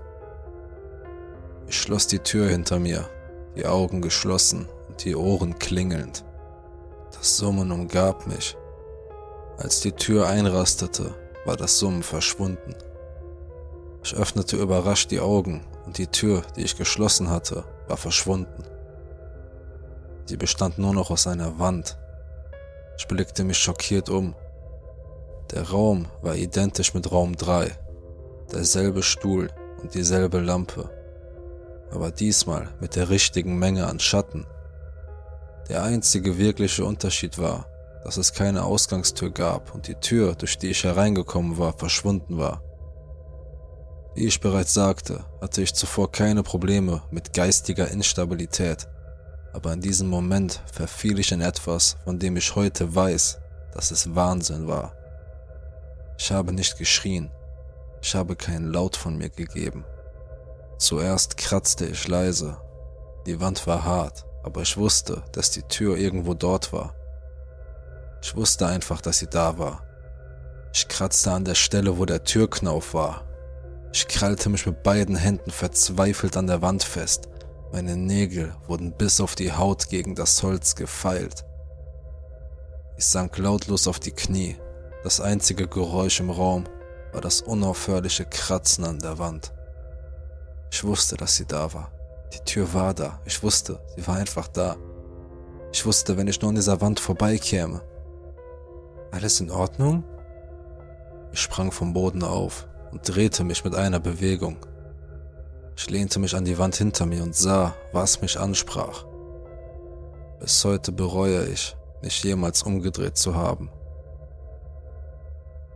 Ich 1.66 1.76
schloss 1.76 2.06
die 2.06 2.20
Tür 2.20 2.49
hinter 2.49 2.78
mir, 2.78 3.08
die 3.56 3.66
Augen 3.66 4.00
geschlossen 4.00 4.68
und 4.87 5.04
die 5.04 5.16
Ohren 5.16 5.58
klingelnd. 5.58 6.25
Das 7.11 7.37
Summen 7.37 7.73
umgab 7.73 8.28
mich. 8.28 8.56
Als 9.56 9.80
die 9.80 9.92
Tür 9.92 10.28
einrastete, 10.28 11.16
war 11.46 11.56
das 11.56 11.80
Summen 11.80 12.04
verschwunden. 12.04 12.76
Ich 14.04 14.14
öffnete 14.14 14.56
überrascht 14.56 15.11
die 15.11 15.18
Augen 15.18 15.64
und 15.87 15.99
die 15.99 16.07
Tür, 16.07 16.43
die 16.57 16.62
ich 16.62 16.76
geschlossen 16.76 17.31
hatte, 17.31 17.64
war 17.88 17.97
verschwunden. 17.97 18.64
Sie 20.26 20.37
bestand 20.37 20.79
nur 20.79 20.95
noch 20.95 21.11
aus 21.11 21.26
einer 21.26 21.59
Wand. 21.59 21.99
Ich 22.97 23.07
blickte 23.07 23.45
mich 23.45 23.59
schockiert 23.59 24.09
um. 24.09 24.35
Der 25.50 25.69
Raum 25.69 26.07
war 26.23 26.35
identisch 26.35 26.95
mit 26.95 27.12
Raum 27.12 27.37
3. 27.37 27.71
Derselbe 28.53 29.03
Stuhl 29.03 29.50
und 29.83 29.95
dieselbe 29.95 30.41
Lampe. 30.41 30.91
Aber 31.91 32.11
diesmal 32.11 32.69
mit 32.81 32.97
der 32.97 33.11
richtigen 33.11 33.59
Menge 33.59 33.87
an 33.87 34.00
Schatten. 34.00 34.47
Der 35.69 35.83
einzige 35.83 36.38
wirkliche 36.38 36.85
Unterschied 36.85 37.38
war, 37.38 37.67
dass 38.03 38.17
es 38.17 38.33
keine 38.33 38.64
Ausgangstür 38.64 39.31
gab 39.31 39.75
und 39.75 39.88
die 39.88 39.95
Tür, 39.95 40.35
durch 40.35 40.59
die 40.59 40.71
ich 40.71 40.85
hereingekommen 40.85 41.59
war, 41.59 41.73
verschwunden 41.76 42.38
war. 42.38 42.62
Wie 44.14 44.26
ich 44.26 44.40
bereits 44.40 44.73
sagte, 44.73 45.25
hatte 45.40 45.61
ich 45.61 45.75
zuvor 45.75 46.12
keine 46.12 46.44
Probleme 46.44 47.02
mit 47.11 47.33
geistiger 47.33 47.88
Instabilität, 47.88 48.87
aber 49.52 49.73
in 49.73 49.80
diesem 49.80 50.09
Moment 50.09 50.62
verfiel 50.73 51.18
ich 51.18 51.33
in 51.33 51.40
etwas, 51.40 51.97
von 52.04 52.21
dem 52.21 52.37
ich 52.37 52.54
heute 52.54 52.94
weiß, 52.94 53.40
dass 53.73 53.90
es 53.90 54.14
Wahnsinn 54.14 54.68
war. 54.68 54.94
Ich 56.16 56.30
habe 56.30 56.52
nicht 56.52 56.78
geschrien, 56.78 57.33
ich 58.02 58.14
habe 58.14 58.37
keinen 58.37 58.73
Laut 58.73 58.97
von 58.97 59.16
mir 59.16 59.30
gegeben. 59.30 59.85
Zuerst 60.78 61.37
kratzte 61.37 61.87
ich 61.87 62.06
leise, 62.06 62.56
die 63.26 63.40
Wand 63.40 63.66
war 63.66 63.85
hart, 63.85 64.26
aber 64.44 64.62
ich 64.62 64.76
wusste, 64.76 65.25
dass 65.33 65.50
die 65.50 65.62
Tür 65.62 65.97
irgendwo 65.97 66.35
dort 66.35 66.73
war. 66.73 66.94
Ich 68.23 68.37
wusste 68.37 68.66
einfach, 68.66 69.00
dass 69.00 69.18
sie 69.18 69.28
da 69.28 69.59
war. 69.59 69.83
Ich 70.73 70.87
kratzte 70.87 71.33
an 71.33 71.44
der 71.44 71.56
Stelle, 71.56 71.99
wo 71.99 72.04
der 72.04 72.23
Türknauf 72.23 72.94
war. 72.94 73.25
Ich 73.94 74.08
krallte 74.08 74.48
mich 74.48 74.66
mit 74.66 74.82
beiden 74.82 75.14
Händen 75.14 75.52
verzweifelt 75.52 76.36
an 76.36 76.48
der 76.48 76.62
Wand 76.62 76.82
fest. 76.82 77.28
Meine 77.70 77.96
Nägel 77.96 78.52
wurden 78.66 78.90
bis 78.90 79.20
auf 79.20 79.36
die 79.36 79.52
Haut 79.52 79.88
gegen 79.88 80.16
das 80.16 80.42
Holz 80.42 80.74
gefeilt. 80.74 81.44
Ich 82.96 83.06
sank 83.06 83.38
lautlos 83.38 83.86
auf 83.86 84.00
die 84.00 84.10
Knie. 84.10 84.56
Das 85.04 85.20
einzige 85.20 85.68
Geräusch 85.68 86.18
im 86.18 86.30
Raum 86.30 86.64
war 87.12 87.20
das 87.20 87.40
unaufhörliche 87.40 88.24
Kratzen 88.24 88.84
an 88.84 88.98
der 88.98 89.20
Wand. 89.20 89.52
Ich 90.72 90.82
wusste, 90.82 91.16
dass 91.16 91.36
sie 91.36 91.46
da 91.46 91.72
war. 91.72 91.92
Die 92.32 92.40
Tür 92.40 92.74
war 92.74 92.94
da. 92.94 93.20
Ich 93.26 93.44
wusste, 93.44 93.78
sie 93.94 94.04
war 94.08 94.16
einfach 94.16 94.48
da. 94.48 94.74
Ich 95.72 95.86
wusste, 95.86 96.16
wenn 96.16 96.26
ich 96.26 96.42
nur 96.42 96.48
an 96.48 96.56
dieser 96.56 96.80
Wand 96.80 96.98
vorbeikäme, 96.98 97.80
alles 99.12 99.40
in 99.40 99.52
Ordnung? 99.52 100.02
Ich 101.32 101.38
sprang 101.38 101.70
vom 101.70 101.92
Boden 101.92 102.24
auf 102.24 102.66
und 102.94 103.06
drehte 103.06 103.44
mich 103.44 103.62
mit 103.62 103.74
einer 103.74 104.00
Bewegung. 104.00 104.56
Ich 105.76 105.90
lehnte 105.90 106.18
mich 106.18 106.34
an 106.34 106.46
die 106.46 106.56
Wand 106.56 106.76
hinter 106.76 107.04
mir 107.04 107.22
und 107.22 107.36
sah, 107.36 107.74
was 107.92 108.22
mich 108.22 108.40
ansprach. 108.40 109.04
Bis 110.40 110.64
heute 110.64 110.92
bereue 110.92 111.44
ich, 111.46 111.76
mich 112.00 112.24
jemals 112.24 112.62
umgedreht 112.62 113.18
zu 113.18 113.34
haben. 113.34 113.70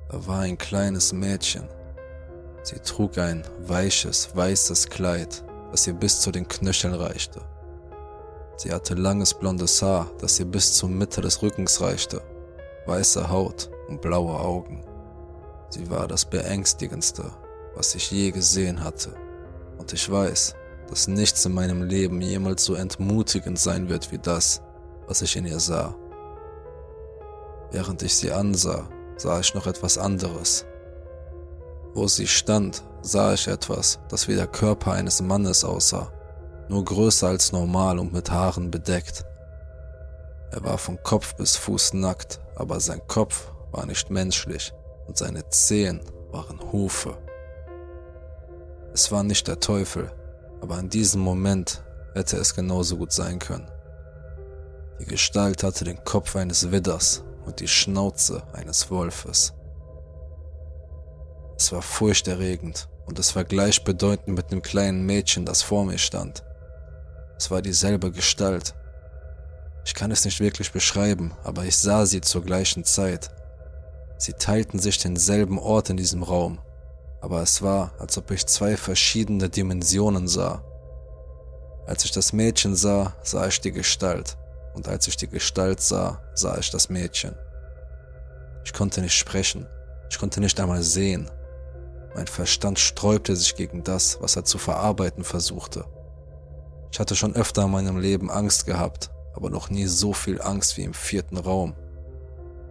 Da 0.08 0.26
war 0.26 0.40
ein 0.40 0.56
kleines 0.56 1.12
Mädchen. 1.12 1.68
Sie 2.62 2.78
trug 2.78 3.18
ein 3.18 3.44
weiches, 3.66 4.34
weißes 4.34 4.88
Kleid, 4.88 5.44
das 5.70 5.86
ihr 5.86 5.92
bis 5.92 6.20
zu 6.22 6.30
den 6.30 6.48
Knöcheln 6.48 6.94
reichte. 6.94 7.42
Sie 8.56 8.72
hatte 8.72 8.94
langes 8.94 9.34
blondes 9.34 9.82
Haar, 9.82 10.10
das 10.18 10.40
ihr 10.40 10.46
bis 10.46 10.72
zur 10.72 10.88
Mitte 10.88 11.20
des 11.20 11.42
Rückens 11.42 11.82
reichte 11.82 12.22
weiße 12.88 13.28
Haut 13.28 13.70
und 13.88 14.00
blaue 14.00 14.40
Augen. 14.40 14.82
Sie 15.70 15.90
war 15.90 16.08
das 16.08 16.24
Beängstigendste, 16.24 17.30
was 17.74 17.94
ich 17.94 18.10
je 18.10 18.30
gesehen 18.30 18.82
hatte. 18.82 19.14
Und 19.76 19.92
ich 19.92 20.10
weiß, 20.10 20.54
dass 20.88 21.08
nichts 21.08 21.44
in 21.44 21.52
meinem 21.52 21.82
Leben 21.82 22.22
jemals 22.22 22.64
so 22.64 22.74
entmutigend 22.74 23.58
sein 23.58 23.88
wird 23.88 24.10
wie 24.10 24.18
das, 24.18 24.62
was 25.06 25.20
ich 25.20 25.36
in 25.36 25.46
ihr 25.46 25.60
sah. 25.60 25.94
Während 27.70 28.02
ich 28.02 28.16
sie 28.16 28.32
ansah, 28.32 28.88
sah 29.16 29.40
ich 29.40 29.54
noch 29.54 29.66
etwas 29.66 29.98
anderes. 29.98 30.64
Wo 31.92 32.08
sie 32.08 32.26
stand, 32.26 32.82
sah 33.02 33.34
ich 33.34 33.46
etwas, 33.46 34.00
das 34.08 34.26
wie 34.26 34.36
der 34.36 34.46
Körper 34.46 34.92
eines 34.92 35.20
Mannes 35.20 35.64
aussah, 35.64 36.10
nur 36.68 36.84
größer 36.84 37.28
als 37.28 37.52
normal 37.52 37.98
und 37.98 38.14
mit 38.14 38.30
Haaren 38.30 38.70
bedeckt. 38.70 39.26
Er 40.50 40.64
war 40.64 40.78
von 40.78 40.98
Kopf 41.02 41.34
bis 41.34 41.56
Fuß 41.56 41.92
nackt, 41.94 42.40
aber 42.56 42.80
sein 42.80 43.02
Kopf 43.06 43.52
war 43.70 43.84
nicht 43.84 44.08
menschlich 44.08 44.72
und 45.08 45.16
seine 45.16 45.48
Zehen 45.48 46.00
waren 46.30 46.60
Hufe. 46.72 47.18
Es 48.92 49.10
war 49.10 49.22
nicht 49.24 49.48
der 49.48 49.58
Teufel, 49.58 50.12
aber 50.60 50.78
in 50.78 50.88
diesem 50.88 51.20
Moment 51.20 51.82
hätte 52.14 52.36
es 52.36 52.54
genauso 52.54 52.96
gut 52.96 53.12
sein 53.12 53.38
können. 53.38 53.68
Die 55.00 55.06
Gestalt 55.06 55.62
hatte 55.62 55.84
den 55.84 56.04
Kopf 56.04 56.36
eines 56.36 56.70
Widders 56.70 57.24
und 57.44 57.60
die 57.60 57.68
Schnauze 57.68 58.42
eines 58.52 58.90
Wolfes. 58.90 59.54
Es 61.56 61.72
war 61.72 61.82
furchterregend 61.82 62.88
und 63.06 63.18
es 63.18 63.34
war 63.34 63.44
gleichbedeutend 63.44 64.36
mit 64.36 64.52
dem 64.52 64.62
kleinen 64.62 65.06
Mädchen, 65.06 65.44
das 65.44 65.62
vor 65.62 65.84
mir 65.84 65.98
stand. 65.98 66.44
Es 67.36 67.50
war 67.50 67.62
dieselbe 67.62 68.10
Gestalt, 68.10 68.74
ich 69.88 69.94
kann 69.94 70.10
es 70.10 70.26
nicht 70.26 70.38
wirklich 70.40 70.70
beschreiben, 70.70 71.32
aber 71.44 71.64
ich 71.64 71.78
sah 71.78 72.04
sie 72.04 72.20
zur 72.20 72.44
gleichen 72.44 72.84
Zeit. 72.84 73.30
Sie 74.18 74.32
teilten 74.32 74.78
sich 74.80 74.98
denselben 74.98 75.58
Ort 75.58 75.90
in 75.90 75.96
diesem 75.96 76.24
Raum, 76.24 76.58
aber 77.20 77.40
es 77.40 77.62
war, 77.62 77.92
als 77.98 78.18
ob 78.18 78.30
ich 78.32 78.46
zwei 78.46 78.76
verschiedene 78.76 79.48
Dimensionen 79.48 80.26
sah. 80.26 80.64
Als 81.86 82.04
ich 82.04 82.10
das 82.10 82.32
Mädchen 82.32 82.74
sah, 82.74 83.14
sah 83.22 83.46
ich 83.46 83.60
die 83.60 83.72
Gestalt, 83.72 84.36
und 84.74 84.88
als 84.88 85.06
ich 85.06 85.16
die 85.16 85.28
Gestalt 85.28 85.80
sah, 85.80 86.20
sah 86.34 86.58
ich 86.58 86.70
das 86.70 86.90
Mädchen. 86.90 87.34
Ich 88.64 88.72
konnte 88.72 89.00
nicht 89.00 89.14
sprechen, 89.14 89.66
ich 90.10 90.18
konnte 90.18 90.40
nicht 90.40 90.58
einmal 90.60 90.82
sehen. 90.82 91.30
Mein 92.14 92.26
Verstand 92.26 92.78
sträubte 92.78 93.36
sich 93.36 93.54
gegen 93.54 93.84
das, 93.84 94.20
was 94.20 94.34
er 94.34 94.44
zu 94.44 94.58
verarbeiten 94.58 95.22
versuchte. 95.22 95.84
Ich 96.90 96.98
hatte 96.98 97.14
schon 97.14 97.36
öfter 97.36 97.64
in 97.64 97.70
meinem 97.70 97.98
Leben 97.98 98.30
Angst 98.30 98.66
gehabt, 98.66 99.10
aber 99.34 99.50
noch 99.50 99.70
nie 99.70 99.86
so 99.86 100.12
viel 100.12 100.42
Angst 100.42 100.76
wie 100.76 100.82
im 100.82 100.94
vierten 100.94 101.36
Raum. 101.36 101.76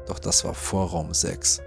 Doch 0.08 0.20
das 0.20 0.44
war 0.46 0.54
vor 0.54 0.90
Raum 0.90 1.14
6. 1.14 1.62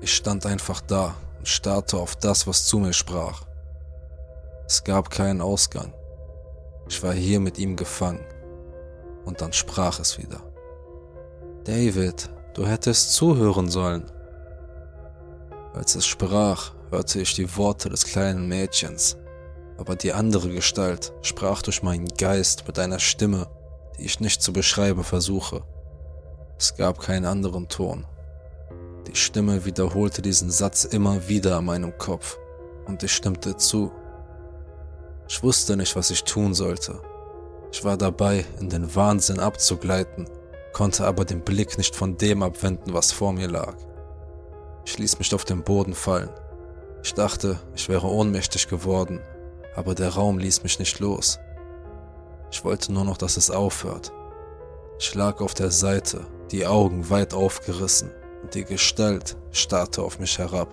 Ich 0.00 0.14
stand 0.14 0.46
einfach 0.46 0.80
da 0.80 1.14
und 1.38 1.48
starrte 1.48 1.96
auf 1.96 2.16
das, 2.16 2.46
was 2.46 2.66
zu 2.66 2.78
mir 2.78 2.92
sprach. 2.92 3.42
Es 4.66 4.84
gab 4.84 5.10
keinen 5.10 5.40
Ausgang. 5.40 5.92
Ich 6.88 7.02
war 7.02 7.12
hier 7.12 7.40
mit 7.40 7.58
ihm 7.58 7.76
gefangen. 7.76 8.24
Und 9.24 9.40
dann 9.40 9.52
sprach 9.52 9.98
es 9.98 10.18
wieder. 10.18 10.40
David, 11.64 12.30
du 12.54 12.66
hättest 12.66 13.12
zuhören 13.12 13.68
sollen. 13.68 14.10
Als 15.74 15.96
es 15.96 16.06
sprach, 16.06 16.72
hörte 16.90 17.20
ich 17.20 17.34
die 17.34 17.56
Worte 17.56 17.88
des 17.88 18.04
kleinen 18.04 18.46
Mädchens 18.46 19.16
aber 19.78 19.96
die 19.96 20.12
andere 20.12 20.48
Gestalt 20.48 21.12
sprach 21.22 21.62
durch 21.62 21.82
meinen 21.82 22.08
Geist 22.08 22.66
mit 22.66 22.78
einer 22.78 22.98
Stimme, 22.98 23.48
die 23.98 24.04
ich 24.04 24.20
nicht 24.20 24.42
zu 24.42 24.52
beschreiben 24.52 25.04
versuche. 25.04 25.62
Es 26.58 26.74
gab 26.76 27.00
keinen 27.00 27.24
anderen 27.24 27.68
Ton. 27.68 28.06
Die 29.06 29.14
Stimme 29.14 29.64
wiederholte 29.64 30.22
diesen 30.22 30.50
Satz 30.50 30.84
immer 30.84 31.28
wieder 31.28 31.58
in 31.58 31.64
meinem 31.64 31.96
Kopf 31.98 32.38
und 32.86 33.02
ich 33.02 33.12
stimmte 33.12 33.56
zu. 33.56 33.92
Ich 35.28 35.42
wusste 35.42 35.76
nicht, 35.76 35.96
was 35.96 36.10
ich 36.10 36.24
tun 36.24 36.54
sollte. 36.54 37.00
Ich 37.72 37.84
war 37.84 37.96
dabei, 37.96 38.44
in 38.60 38.68
den 38.68 38.94
Wahnsinn 38.94 39.38
abzugleiten, 39.38 40.28
konnte 40.72 41.06
aber 41.06 41.24
den 41.24 41.42
Blick 41.42 41.78
nicht 41.78 41.94
von 41.94 42.16
dem 42.16 42.42
abwenden, 42.42 42.94
was 42.94 43.12
vor 43.12 43.32
mir 43.32 43.48
lag. 43.48 43.76
Ich 44.84 44.98
ließ 44.98 45.18
mich 45.18 45.34
auf 45.34 45.44
den 45.44 45.62
Boden 45.62 45.94
fallen. 45.94 46.30
Ich 47.02 47.14
dachte, 47.14 47.58
ich 47.74 47.88
wäre 47.88 48.06
ohnmächtig 48.06 48.68
geworden 48.68 49.20
aber 49.76 49.94
der 49.94 50.08
Raum 50.08 50.38
ließ 50.38 50.62
mich 50.62 50.78
nicht 50.78 50.98
los. 50.98 51.38
Ich 52.50 52.64
wollte 52.64 52.92
nur 52.92 53.04
noch, 53.04 53.18
dass 53.18 53.36
es 53.36 53.50
aufhört. 53.50 54.10
Ich 54.98 55.14
lag 55.14 55.40
auf 55.40 55.52
der 55.52 55.70
Seite, 55.70 56.26
die 56.50 56.66
Augen 56.66 57.10
weit 57.10 57.34
aufgerissen 57.34 58.10
und 58.42 58.54
die 58.54 58.64
Gestalt 58.64 59.36
starrte 59.50 60.02
auf 60.02 60.18
mich 60.18 60.38
herab. 60.38 60.68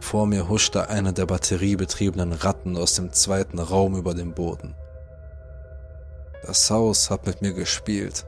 Vor 0.00 0.26
mir 0.26 0.48
huschte 0.48 0.88
eine 0.88 1.12
der 1.12 1.26
batteriebetriebenen 1.26 2.32
Ratten 2.32 2.76
aus 2.76 2.94
dem 2.94 3.12
zweiten 3.12 3.58
Raum 3.58 3.96
über 3.96 4.14
den 4.14 4.34
Boden. 4.34 4.74
Das 6.44 6.70
Haus 6.70 7.10
hat 7.10 7.26
mit 7.26 7.40
mir 7.40 7.52
gespielt, 7.52 8.26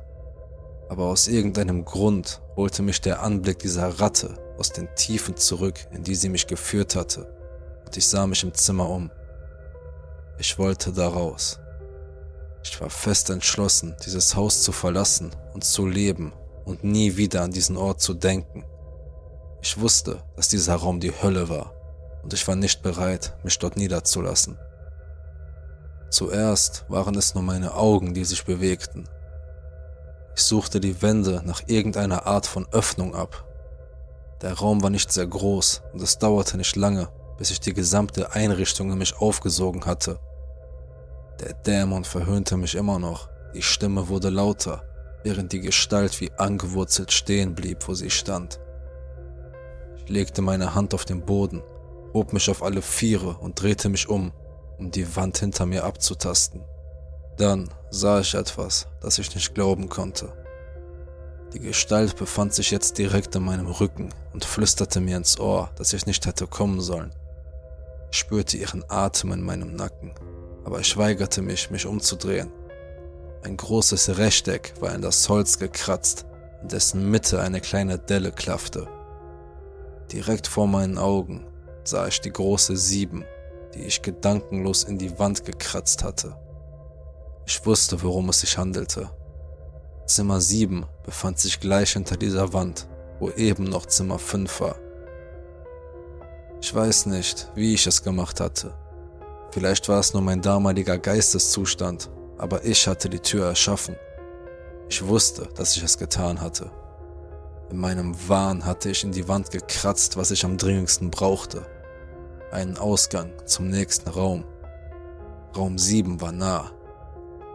aber 0.89 1.07
aus 1.07 1.27
irgendeinem 1.27 1.85
Grund 1.85 2.41
holte 2.57 2.83
mich 2.83 3.01
der 3.01 3.23
Anblick 3.23 3.59
dieser 3.59 4.01
Ratte 4.01 4.37
aus 4.59 4.71
den 4.71 4.89
Tiefen 4.95 5.37
zurück, 5.37 5.87
in 5.91 6.05
die 6.05 6.15
sie 6.15 6.29
mich 6.29 6.47
geführt 6.47 6.95
hatte 6.95 7.35
und 7.85 7.97
ich 7.97 8.07
sah 8.07 8.27
mich 8.27 8.43
im 8.43 8.55
Zimmer 8.55 8.89
um. 8.89 9.11
Ich 10.39 10.59
wollte 10.59 10.93
da 10.93 11.09
raus. 11.09 11.61
Ich 12.65 12.81
war 12.81 12.89
fest 12.89 13.29
entschlossen, 13.29 13.95
dieses 14.05 14.35
Haus 14.35 14.63
zu 14.63 14.73
verlassen 14.73 15.31
und 15.53 15.65
zu 15.65 15.87
leben 15.87 16.33
und 16.65 16.83
nie 16.83 17.17
wieder 17.17 17.43
an 17.43 17.53
diesen 17.53 17.77
Ort 17.77 18.01
zu 18.01 18.15
denken. 18.15 18.65
Ich 19.61 19.79
wusste, 19.79 20.23
dass 20.35 20.49
dieser 20.49 20.77
Raum 20.77 20.99
die 20.99 21.13
Hölle 21.13 21.49
war 21.51 21.73
und 22.23 22.33
ich 22.33 22.49
war 22.49 22.57
nicht 22.57 22.83
bereit, 22.83 23.37
mich 23.45 23.59
dort 23.59 23.77
niederzulassen. 23.77 24.59
Zuerst 26.11 26.87
waren 26.89 27.15
es 27.17 27.35
nur 27.35 27.45
meine 27.45 27.75
Augen, 27.75 28.15
die 28.15 28.25
sich 28.25 28.45
bewegten. 28.45 29.09
Ich 30.35 30.43
suchte 30.43 30.81
die 30.81 31.03
Wände 31.03 31.43
nach 31.45 31.63
irgendeiner 31.67 32.27
Art 32.27 32.47
von 32.47 32.67
Öffnung 32.73 33.15
ab. 33.15 33.45
Der 34.41 34.55
Raum 34.55 34.83
war 34.83 34.91
nicht 34.91 35.13
sehr 35.13 35.27
groß 35.27 35.83
und 35.93 36.01
es 36.01 36.19
dauerte 36.19 36.57
nicht 36.57 36.77
lange, 36.77 37.09
bis 37.37 37.51
ich 37.51 37.61
die 37.61 37.75
gesamte 37.75 38.33
Einrichtung 38.33 38.91
in 38.91 38.99
mich 38.99 39.17
aufgesogen 39.19 39.85
hatte. 39.85 40.19
Der 41.41 41.55
Dämon 41.55 42.05
verhöhnte 42.05 42.57
mich 42.57 42.75
immer 42.75 42.99
noch, 42.99 43.29
die 43.55 43.63
Stimme 43.63 44.09
wurde 44.09 44.31
lauter, 44.31 44.85
während 45.25 45.53
die 45.53 45.61
Gestalt 45.61 46.21
wie 46.21 46.31
angewurzelt 46.33 47.13
stehen 47.13 47.55
blieb, 47.55 47.89
wo 47.89 47.95
sie 47.95 48.11
stand. 48.11 48.61
Ich 49.97 50.09
legte 50.09 50.43
meine 50.43 50.75
Hand 50.75 50.95
auf 50.95 51.05
den 51.05 51.25
Boden, 51.25 51.63
hob 52.13 52.33
mich 52.33 52.49
auf 52.51 52.63
alle 52.63 52.83
Viere 52.83 53.37
und 53.41 53.61
drehte 53.61 53.89
mich 53.89 54.09
um, 54.09 54.33
um 54.79 54.91
die 54.91 55.17
Wand 55.17 55.39
hinter 55.39 55.67
mir 55.67 55.85
abzutasten. 55.85 56.63
Dann 57.37 57.69
sah 57.91 58.21
ich 58.21 58.35
etwas, 58.35 58.87
das 59.01 59.19
ich 59.19 59.35
nicht 59.35 59.55
glauben 59.55 59.89
konnte. 59.89 60.33
Die 61.53 61.61
Gestalt 61.61 62.17
befand 62.17 62.53
sich 62.53 62.71
jetzt 62.71 62.99
direkt 62.99 63.35
in 63.35 63.45
meinem 63.45 63.67
Rücken 63.67 64.11
und 64.33 64.45
flüsterte 64.45 65.01
mir 65.01 65.17
ins 65.17 65.39
Ohr, 65.39 65.71
dass 65.77 65.93
ich 65.93 66.07
nicht 66.07 66.27
hätte 66.27 66.47
kommen 66.47 66.81
sollen. 66.81 67.15
Ich 68.11 68.19
spürte 68.19 68.57
ihren 68.57 68.85
Atem 68.89 69.33
in 69.33 69.43
meinem 69.43 69.75
Nacken, 69.75 70.13
aber 70.65 70.81
ich 70.81 70.97
weigerte 70.97 71.43
mich, 71.43 71.71
mich 71.71 71.87
umzudrehen. 71.87 72.51
Ein 73.43 73.57
großes 73.57 74.17
Rechteck 74.17 74.73
war 74.81 74.95
in 74.95 75.03
das 75.03 75.29
Holz 75.29 75.59
gekratzt, 75.59 76.25
in 76.63 76.69
dessen 76.69 77.11
Mitte 77.11 77.41
eine 77.41 77.61
kleine 77.61 77.99
Delle 77.99 78.33
klaffte. 78.33 78.89
Direkt 80.11 80.47
vor 80.47 80.67
meinen 80.67 80.99
Augen 80.99 81.47
sah 81.85 82.07
ich 82.07 82.21
die 82.21 82.33
große 82.33 82.77
Sieben, 82.77 83.25
die 83.75 83.83
ich 83.83 84.03
gedankenlos 84.03 84.85
in 84.85 84.99
die 84.99 85.19
Wand 85.19 85.45
gekratzt 85.45 86.03
hatte. 86.03 86.37
Ich 87.47 87.65
wusste, 87.67 88.03
worum 88.03 88.31
es 88.31 88.41
sich 88.41 88.57
handelte. 88.57 89.11
Zimmer 90.07 90.41
7 90.41 90.87
befand 91.05 91.39
sich 91.39 91.61
gleich 91.61 91.93
hinter 91.93 92.17
dieser 92.17 92.53
Wand, 92.55 92.89
wo 93.19 93.31
eben 93.31 93.65
noch 93.65 93.87
Zimmer 93.87 94.19
5 94.19 94.61
war. 94.61 94.77
Ich 96.61 96.75
weiß 96.75 97.07
nicht, 97.07 97.51
wie 97.55 97.75
ich 97.75 97.87
es 97.87 98.03
gemacht 98.03 98.41
hatte. 98.41 98.75
Vielleicht 99.55 99.89
war 99.89 100.01
es 100.01 100.13
nur 100.13 100.23
mein 100.23 100.43
damaliger 100.43 100.99
Geisteszustand, 100.99 102.11
aber 102.39 102.65
ich 102.65 102.89
hatte 102.89 103.09
die 103.09 103.21
Tür 103.21 103.47
erschaffen. 103.47 103.95
Ich 104.89 105.07
wusste, 105.07 105.49
dass 105.55 105.77
ich 105.77 105.85
es 105.85 105.97
getan 105.97 106.41
hatte. 106.41 106.73
In 107.71 107.77
meinem 107.77 108.17
Wahn 108.29 108.65
hatte 108.65 108.91
ich 108.91 109.05
in 109.05 109.13
die 109.13 109.29
Wand 109.29 109.53
gekratzt, 109.53 110.17
was 110.17 110.33
ich 110.33 110.45
am 110.45 110.57
dringendsten 110.57 111.13
brauchte. 111.13 111.65
Einen 112.51 112.79
Ausgang 112.79 113.31
zum 113.47 113.69
nächsten 113.69 114.11
Raum. 114.11 114.43
Raum 115.57 115.79
7 115.79 116.21
war 116.21 116.33
nah. 116.33 116.73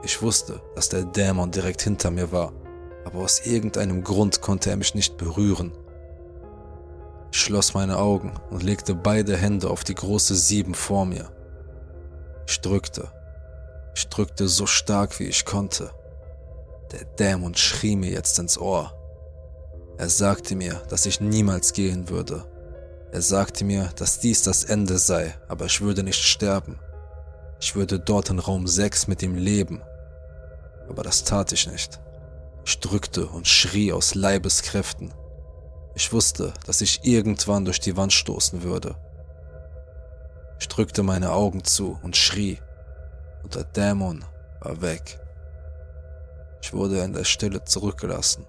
Ich 0.01 0.21
wusste, 0.21 0.61
dass 0.75 0.87
der 0.87 1.03
Dämon 1.03 1.51
direkt 1.51 1.81
hinter 1.81 2.11
mir 2.11 2.31
war, 2.31 2.53
aber 3.03 3.19
aus 3.19 3.45
irgendeinem 3.45 4.05
Grund 4.05 4.39
konnte 4.39 4.69
er 4.69 4.77
mich 4.77 4.95
nicht 4.95 5.17
berühren. 5.17 5.73
Ich 7.33 7.41
schloss 7.41 7.73
meine 7.73 7.97
Augen 7.97 8.31
und 8.51 8.63
legte 8.63 8.95
beide 8.95 9.35
Hände 9.35 9.69
auf 9.69 9.83
die 9.83 9.95
große 9.95 10.35
Sieben 10.35 10.75
vor 10.75 11.05
mir. 11.05 11.29
Ich 12.49 12.61
drückte. 12.61 13.11
Ich 13.93 14.07
drückte 14.07 14.47
so 14.47 14.65
stark 14.65 15.19
wie 15.19 15.25
ich 15.25 15.45
konnte. 15.45 15.91
Der 16.91 17.05
Dämon 17.05 17.53
schrie 17.53 17.95
mir 17.95 18.09
jetzt 18.09 18.39
ins 18.39 18.57
Ohr. 18.57 18.91
Er 19.99 20.09
sagte 20.09 20.55
mir, 20.55 20.81
dass 20.89 21.05
ich 21.05 21.21
niemals 21.21 21.73
gehen 21.73 22.09
würde. 22.09 22.43
Er 23.11 23.21
sagte 23.21 23.63
mir, 23.65 23.91
dass 23.97 24.19
dies 24.19 24.41
das 24.41 24.63
Ende 24.63 24.97
sei, 24.97 25.35
aber 25.47 25.65
ich 25.65 25.79
würde 25.81 26.01
nicht 26.01 26.23
sterben. 26.23 26.79
Ich 27.59 27.75
würde 27.75 27.99
dort 27.99 28.31
in 28.31 28.39
Raum 28.39 28.65
6 28.65 29.05
mit 29.05 29.21
ihm 29.21 29.35
leben. 29.35 29.83
Aber 30.89 31.03
das 31.03 31.25
tat 31.25 31.51
ich 31.51 31.71
nicht. 31.71 31.99
Ich 32.65 32.79
drückte 32.79 33.27
und 33.27 33.47
schrie 33.47 33.93
aus 33.93 34.15
Leibeskräften. 34.15 35.13
Ich 35.93 36.11
wusste, 36.11 36.55
dass 36.65 36.81
ich 36.81 37.01
irgendwann 37.03 37.65
durch 37.65 37.79
die 37.79 37.95
Wand 37.95 38.11
stoßen 38.11 38.63
würde. 38.63 38.95
Ich 40.59 40.67
drückte 40.67 41.03
meine 41.03 41.31
Augen 41.31 41.63
zu 41.63 41.97
und 42.03 42.17
schrie, 42.17 42.59
und 43.43 43.55
der 43.55 43.63
Dämon 43.63 44.25
war 44.59 44.81
weg. 44.81 45.19
Ich 46.61 46.73
wurde 46.73 46.99
in 46.99 47.13
der 47.13 47.23
Stille 47.23 47.63
zurückgelassen. 47.63 48.45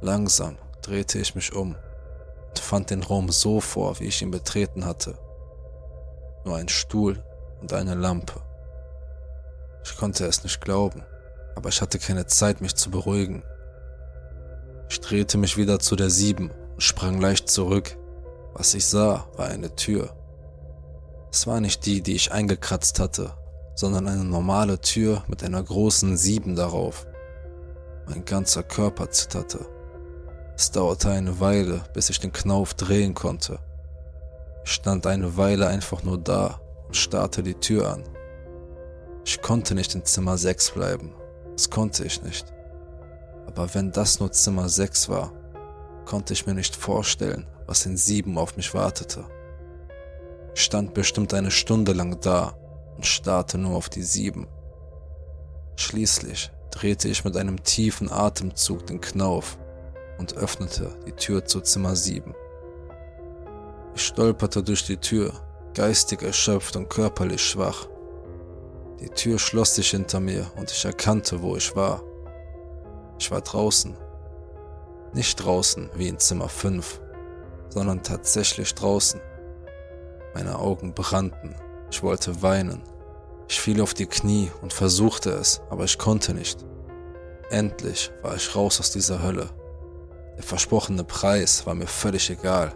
Langsam 0.00 0.56
drehte 0.82 1.18
ich 1.18 1.34
mich 1.34 1.54
um 1.54 1.76
und 2.48 2.58
fand 2.58 2.90
den 2.90 3.02
Raum 3.02 3.30
so 3.30 3.60
vor, 3.60 4.00
wie 4.00 4.06
ich 4.06 4.22
ihn 4.22 4.30
betreten 4.30 4.86
hatte. 4.86 5.18
Nur 6.44 6.56
ein 6.56 6.68
Stuhl 6.68 7.22
und 7.60 7.72
eine 7.72 7.94
Lampe. 7.94 8.40
Ich 9.84 9.96
konnte 9.96 10.26
es 10.26 10.42
nicht 10.42 10.60
glauben, 10.60 11.02
aber 11.54 11.68
ich 11.68 11.80
hatte 11.80 11.98
keine 11.98 12.26
Zeit, 12.26 12.60
mich 12.60 12.74
zu 12.74 12.90
beruhigen. 12.90 13.42
Ich 14.88 15.00
drehte 15.00 15.36
mich 15.38 15.56
wieder 15.56 15.78
zu 15.78 15.96
der 15.96 16.10
Sieben 16.10 16.50
und 16.50 16.82
sprang 16.82 17.20
leicht 17.20 17.48
zurück. 17.48 17.98
Was 18.54 18.74
ich 18.74 18.86
sah, 18.86 19.26
war 19.36 19.48
eine 19.48 19.74
Tür. 19.76 20.14
Es 21.36 21.46
war 21.46 21.60
nicht 21.60 21.84
die, 21.84 22.00
die 22.00 22.14
ich 22.14 22.32
eingekratzt 22.32 22.98
hatte, 22.98 23.34
sondern 23.74 24.08
eine 24.08 24.24
normale 24.24 24.80
Tür 24.80 25.22
mit 25.28 25.44
einer 25.44 25.62
großen 25.62 26.16
Sieben 26.16 26.56
darauf. 26.56 27.06
Mein 28.08 28.24
ganzer 28.24 28.62
Körper 28.62 29.10
zitterte. 29.10 29.66
Es 30.56 30.70
dauerte 30.70 31.10
eine 31.10 31.38
Weile, 31.38 31.84
bis 31.92 32.08
ich 32.08 32.20
den 32.20 32.32
Knauf 32.32 32.72
drehen 32.72 33.12
konnte. 33.12 33.58
Ich 34.64 34.72
stand 34.72 35.06
eine 35.06 35.36
Weile 35.36 35.66
einfach 35.66 36.02
nur 36.04 36.16
da 36.16 36.58
und 36.86 36.96
starrte 36.96 37.42
die 37.42 37.60
Tür 37.60 37.92
an. 37.92 38.04
Ich 39.26 39.42
konnte 39.42 39.74
nicht 39.74 39.94
in 39.94 40.06
Zimmer 40.06 40.38
6 40.38 40.70
bleiben. 40.70 41.12
Das 41.52 41.68
konnte 41.68 42.06
ich 42.06 42.22
nicht. 42.22 42.46
Aber 43.46 43.74
wenn 43.74 43.92
das 43.92 44.20
nur 44.20 44.32
Zimmer 44.32 44.70
6 44.70 45.10
war, 45.10 45.34
konnte 46.06 46.32
ich 46.32 46.46
mir 46.46 46.54
nicht 46.54 46.74
vorstellen, 46.74 47.46
was 47.66 47.84
in 47.84 47.98
7 47.98 48.38
auf 48.38 48.56
mich 48.56 48.72
wartete. 48.72 49.26
Stand 50.58 50.94
bestimmt 50.94 51.34
eine 51.34 51.50
Stunde 51.50 51.92
lang 51.92 52.18
da 52.22 52.54
und 52.96 53.04
starrte 53.04 53.58
nur 53.58 53.76
auf 53.76 53.90
die 53.90 54.02
7. 54.02 54.46
Schließlich 55.76 56.50
drehte 56.70 57.08
ich 57.08 57.26
mit 57.26 57.36
einem 57.36 57.62
tiefen 57.62 58.10
Atemzug 58.10 58.86
den 58.86 59.02
Knauf 59.02 59.58
und 60.16 60.34
öffnete 60.34 60.96
die 61.06 61.12
Tür 61.12 61.44
zu 61.44 61.60
Zimmer 61.60 61.94
7. 61.94 62.34
Ich 63.94 64.06
stolperte 64.06 64.62
durch 64.62 64.86
die 64.86 64.96
Tür, 64.96 65.34
geistig 65.74 66.22
erschöpft 66.22 66.74
und 66.76 66.88
körperlich 66.88 67.42
schwach. 67.42 67.86
Die 69.00 69.10
Tür 69.10 69.38
schloss 69.38 69.74
sich 69.74 69.90
hinter 69.90 70.20
mir 70.20 70.50
und 70.56 70.70
ich 70.70 70.86
erkannte, 70.86 71.42
wo 71.42 71.54
ich 71.56 71.76
war. 71.76 72.02
Ich 73.18 73.30
war 73.30 73.42
draußen. 73.42 73.94
Nicht 75.12 75.36
draußen 75.36 75.90
wie 75.96 76.08
in 76.08 76.18
Zimmer 76.18 76.48
5, 76.48 76.98
sondern 77.68 78.02
tatsächlich 78.02 78.74
draußen. 78.74 79.20
Meine 80.36 80.58
Augen 80.58 80.92
brannten. 80.92 81.54
Ich 81.90 82.02
wollte 82.02 82.42
weinen. 82.42 82.82
Ich 83.48 83.58
fiel 83.58 83.80
auf 83.80 83.94
die 83.94 84.04
Knie 84.04 84.50
und 84.60 84.70
versuchte 84.70 85.30
es, 85.30 85.62
aber 85.70 85.84
ich 85.84 85.96
konnte 85.96 86.34
nicht. 86.34 86.62
Endlich 87.48 88.12
war 88.20 88.36
ich 88.36 88.54
raus 88.54 88.78
aus 88.78 88.90
dieser 88.90 89.22
Hölle. 89.22 89.48
Der 90.36 90.42
versprochene 90.42 91.04
Preis 91.04 91.64
war 91.64 91.74
mir 91.74 91.86
völlig 91.86 92.28
egal. 92.28 92.74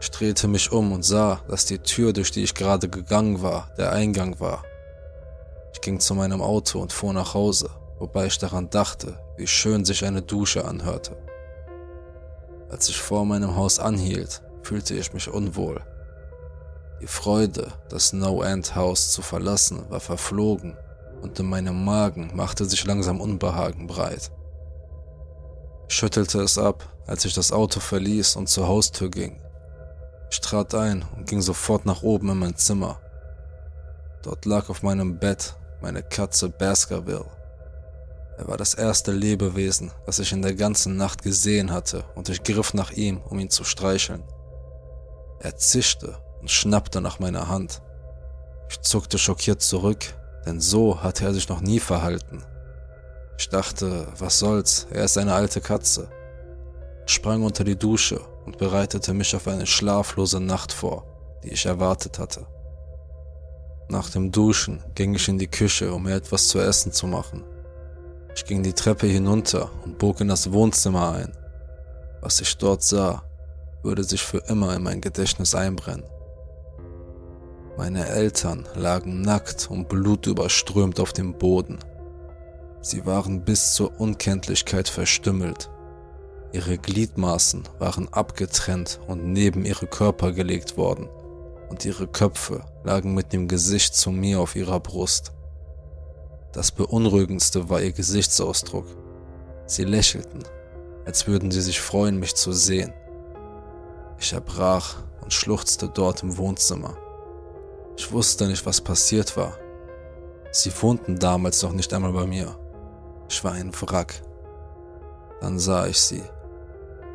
Ich 0.00 0.12
drehte 0.12 0.46
mich 0.46 0.70
um 0.70 0.92
und 0.92 1.04
sah, 1.04 1.40
dass 1.48 1.64
die 1.66 1.80
Tür, 1.80 2.12
durch 2.12 2.30
die 2.30 2.44
ich 2.44 2.54
gerade 2.54 2.88
gegangen 2.88 3.42
war, 3.42 3.72
der 3.76 3.90
Eingang 3.90 4.38
war. 4.38 4.62
Ich 5.72 5.80
ging 5.80 5.98
zu 5.98 6.14
meinem 6.14 6.40
Auto 6.40 6.78
und 6.78 6.92
fuhr 6.92 7.12
nach 7.12 7.34
Hause, 7.34 7.68
wobei 7.98 8.26
ich 8.26 8.38
daran 8.38 8.70
dachte, 8.70 9.18
wie 9.36 9.48
schön 9.48 9.84
sich 9.84 10.04
eine 10.04 10.22
Dusche 10.22 10.64
anhörte. 10.64 11.16
Als 12.70 12.88
ich 12.88 13.02
vor 13.02 13.24
meinem 13.26 13.56
Haus 13.56 13.80
anhielt, 13.80 14.40
fühlte 14.62 14.94
ich 14.94 15.12
mich 15.12 15.28
unwohl. 15.28 15.82
Die 17.00 17.06
Freude, 17.06 17.72
das 17.90 18.12
No-End-Haus 18.12 19.12
zu 19.12 19.22
verlassen, 19.22 19.88
war 19.88 20.00
verflogen 20.00 20.76
und 21.22 21.38
in 21.38 21.46
meinem 21.46 21.84
Magen 21.84 22.32
machte 22.34 22.64
sich 22.64 22.84
langsam 22.84 23.20
Unbehagen 23.20 23.86
breit. 23.86 24.32
Ich 25.88 25.94
schüttelte 25.94 26.40
es 26.40 26.58
ab, 26.58 26.84
als 27.06 27.24
ich 27.24 27.34
das 27.34 27.52
Auto 27.52 27.80
verließ 27.80 28.36
und 28.36 28.48
zur 28.48 28.66
Haustür 28.66 29.10
ging. 29.10 29.40
Ich 30.30 30.40
trat 30.40 30.74
ein 30.74 31.04
und 31.16 31.28
ging 31.28 31.40
sofort 31.40 31.86
nach 31.86 32.02
oben 32.02 32.30
in 32.30 32.38
mein 32.38 32.56
Zimmer. 32.56 33.00
Dort 34.22 34.44
lag 34.44 34.68
auf 34.68 34.82
meinem 34.82 35.18
Bett 35.18 35.54
meine 35.80 36.02
Katze 36.02 36.48
Baskerville. 36.48 37.24
Er 38.36 38.48
war 38.48 38.56
das 38.56 38.74
erste 38.74 39.12
Lebewesen, 39.12 39.92
das 40.04 40.18
ich 40.18 40.32
in 40.32 40.42
der 40.42 40.54
ganzen 40.54 40.96
Nacht 40.96 41.22
gesehen 41.22 41.72
hatte, 41.72 42.04
und 42.14 42.28
ich 42.28 42.42
griff 42.42 42.74
nach 42.74 42.90
ihm, 42.90 43.20
um 43.22 43.38
ihn 43.38 43.50
zu 43.50 43.64
streicheln. 43.64 44.22
Er 45.40 45.56
zischte 45.56 46.18
und 46.40 46.50
schnappte 46.50 47.00
nach 47.00 47.18
meiner 47.18 47.48
Hand. 47.48 47.82
Ich 48.70 48.80
zuckte 48.80 49.18
schockiert 49.18 49.62
zurück, 49.62 50.14
denn 50.46 50.60
so 50.60 51.02
hatte 51.02 51.24
er 51.24 51.34
sich 51.34 51.48
noch 51.48 51.60
nie 51.60 51.80
verhalten. 51.80 52.44
Ich 53.38 53.48
dachte, 53.48 54.08
was 54.18 54.38
soll's, 54.38 54.86
er 54.90 55.04
ist 55.04 55.16
eine 55.16 55.34
alte 55.34 55.60
Katze. 55.60 56.08
Ich 57.06 57.14
sprang 57.14 57.42
unter 57.42 57.64
die 57.64 57.78
Dusche 57.78 58.20
und 58.44 58.58
bereitete 58.58 59.14
mich 59.14 59.34
auf 59.34 59.46
eine 59.48 59.66
schlaflose 59.66 60.40
Nacht 60.40 60.72
vor, 60.72 61.04
die 61.42 61.50
ich 61.50 61.66
erwartet 61.66 62.18
hatte. 62.18 62.46
Nach 63.88 64.10
dem 64.10 64.32
Duschen 64.32 64.82
ging 64.94 65.14
ich 65.14 65.28
in 65.28 65.38
die 65.38 65.46
Küche, 65.46 65.92
um 65.92 66.02
mir 66.02 66.16
etwas 66.16 66.48
zu 66.48 66.58
essen 66.58 66.92
zu 66.92 67.06
machen. 67.06 67.44
Ich 68.34 68.44
ging 68.44 68.62
die 68.62 68.74
Treppe 68.74 69.06
hinunter 69.06 69.70
und 69.84 69.98
bog 69.98 70.20
in 70.20 70.28
das 70.28 70.52
Wohnzimmer 70.52 71.12
ein. 71.12 71.32
Was 72.20 72.40
ich 72.40 72.56
dort 72.58 72.82
sah, 72.82 73.22
würde 73.82 74.04
sich 74.04 74.22
für 74.22 74.38
immer 74.48 74.74
in 74.74 74.82
mein 74.82 75.00
Gedächtnis 75.00 75.54
einbrennen. 75.54 76.04
Meine 77.78 78.08
Eltern 78.08 78.66
lagen 78.74 79.20
nackt 79.20 79.70
und 79.70 79.88
blutüberströmt 79.88 80.98
auf 80.98 81.12
dem 81.12 81.34
Boden. 81.34 81.78
Sie 82.80 83.06
waren 83.06 83.44
bis 83.44 83.74
zur 83.74 84.00
Unkenntlichkeit 84.00 84.88
verstümmelt. 84.88 85.70
Ihre 86.52 86.76
Gliedmaßen 86.76 87.68
waren 87.78 88.12
abgetrennt 88.12 88.98
und 89.06 89.32
neben 89.32 89.64
ihre 89.64 89.86
Körper 89.86 90.32
gelegt 90.32 90.76
worden, 90.76 91.08
und 91.70 91.84
ihre 91.84 92.08
Köpfe 92.08 92.64
lagen 92.82 93.14
mit 93.14 93.32
dem 93.32 93.46
Gesicht 93.46 93.94
zu 93.94 94.10
mir 94.10 94.40
auf 94.40 94.56
ihrer 94.56 94.80
Brust. 94.80 95.30
Das 96.50 96.72
Beunruhigendste 96.72 97.68
war 97.68 97.80
ihr 97.80 97.92
Gesichtsausdruck. 97.92 98.86
Sie 99.66 99.84
lächelten, 99.84 100.42
als 101.06 101.28
würden 101.28 101.52
sie 101.52 101.62
sich 101.62 101.80
freuen, 101.80 102.18
mich 102.18 102.34
zu 102.34 102.50
sehen. 102.52 102.92
Ich 104.18 104.32
erbrach 104.32 104.96
und 105.22 105.32
schluchzte 105.32 105.88
dort 105.88 106.24
im 106.24 106.38
Wohnzimmer. 106.38 106.96
Ich 107.98 108.12
wusste 108.12 108.46
nicht, 108.46 108.64
was 108.64 108.80
passiert 108.80 109.36
war. 109.36 109.58
Sie 110.52 110.70
wohnten 110.82 111.18
damals 111.18 111.64
noch 111.64 111.72
nicht 111.72 111.92
einmal 111.92 112.12
bei 112.12 112.26
mir. 112.26 112.56
Ich 113.28 113.42
war 113.42 113.52
ein 113.52 113.72
Wrack. 113.74 114.22
Dann 115.40 115.58
sah 115.58 115.84
ich 115.88 115.98
sie. 115.98 116.22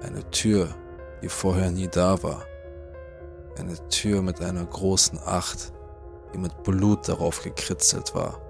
Eine 0.02 0.30
Tür, 0.30 0.76
die 1.22 1.30
vorher 1.30 1.72
nie 1.72 1.88
da 1.88 2.22
war. 2.22 2.43
Eine 3.58 3.76
Tür 3.88 4.22
mit 4.22 4.41
einer 4.41 4.65
großen 4.65 5.19
Acht, 5.26 5.72
die 6.34 6.38
mit 6.38 6.63
Blut 6.63 7.08
darauf 7.08 7.41
gekritzelt 7.41 8.13
war. 8.13 8.41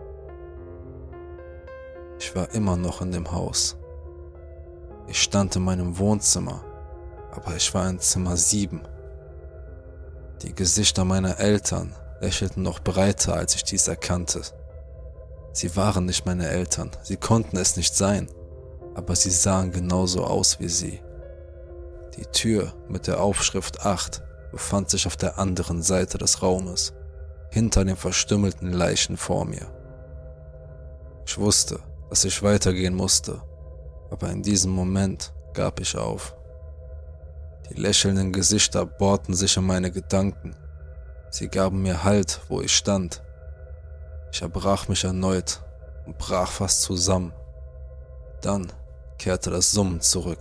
Ich 2.18 2.36
war 2.36 2.52
immer 2.56 2.78
noch 2.78 3.04
in 3.04 3.12
dem 3.12 3.32
Haus. 3.32 3.78
Ich 5.06 5.22
stand 5.22 5.56
in 5.56 5.64
meinem 5.66 6.00
Wohnzimmer, 6.00 6.64
aber 7.32 7.56
ich 7.56 7.72
war 7.76 7.88
in 7.88 8.00
Zimmer 8.00 8.36
7. 8.38 8.82
Die 10.42 10.56
Gesichter 10.56 11.06
meiner 11.06 11.40
Eltern 11.40 11.94
lächelten 12.24 12.64
noch 12.64 12.80
breiter, 12.80 13.36
als 13.36 13.56
ich 13.56 13.64
dies 13.64 13.88
erkannte. 13.88 14.42
Sie 15.52 15.76
waren 15.76 16.06
nicht 16.06 16.26
meine 16.26 16.48
Eltern, 16.48 16.90
sie 17.04 17.18
konnten 17.18 17.58
es 17.58 17.76
nicht 17.76 17.94
sein, 17.96 18.30
aber 18.96 19.16
sie 19.16 19.30
sahen 19.30 19.72
genauso 19.72 20.24
aus 20.24 20.60
wie 20.60 20.70
sie. 20.70 21.02
Die 22.18 22.26
Tür 22.26 22.74
mit 22.88 23.08
der 23.08 23.22
Aufschrift 23.22 23.86
8 23.86 24.24
befand 24.52 24.90
sich 24.90 25.06
auf 25.06 25.18
der 25.18 25.38
anderen 25.38 25.84
Seite 25.84 26.18
des 26.18 26.42
Raumes, 26.42 26.94
hinter 27.52 27.84
den 27.84 27.98
verstümmelten 27.98 28.72
Leichen 28.72 29.18
vor 29.18 29.46
mir. 29.46 29.68
Ich 31.26 31.38
wusste, 31.38 31.80
dass 32.10 32.24
ich 32.24 32.42
weitergehen 32.42 32.96
musste, 32.96 33.42
aber 34.12 34.30
in 34.30 34.44
diesem 34.44 34.72
Moment 34.72 35.34
gab 35.54 35.80
ich 35.80 35.98
auf. 35.98 36.36
Die 37.70 37.80
lächelnden 37.80 38.32
Gesichter 38.32 38.86
bohrten 38.86 39.34
sich 39.34 39.58
in 39.58 39.66
meine 39.66 39.92
Gedanken. 39.92 40.56
Sie 41.34 41.48
gaben 41.48 41.82
mir 41.82 42.04
Halt, 42.04 42.42
wo 42.48 42.62
ich 42.62 42.76
stand. 42.76 43.24
Ich 44.32 44.44
erbrach 44.44 44.88
mich 44.88 45.04
erneut 45.04 45.64
und 46.06 46.20
brach 46.20 46.52
fast 46.52 46.84
zusammen. 46.84 47.34
Dann 48.42 48.72
kehrte 49.18 49.50
das 49.50 49.72
Summen 49.72 50.00
zurück. 50.00 50.38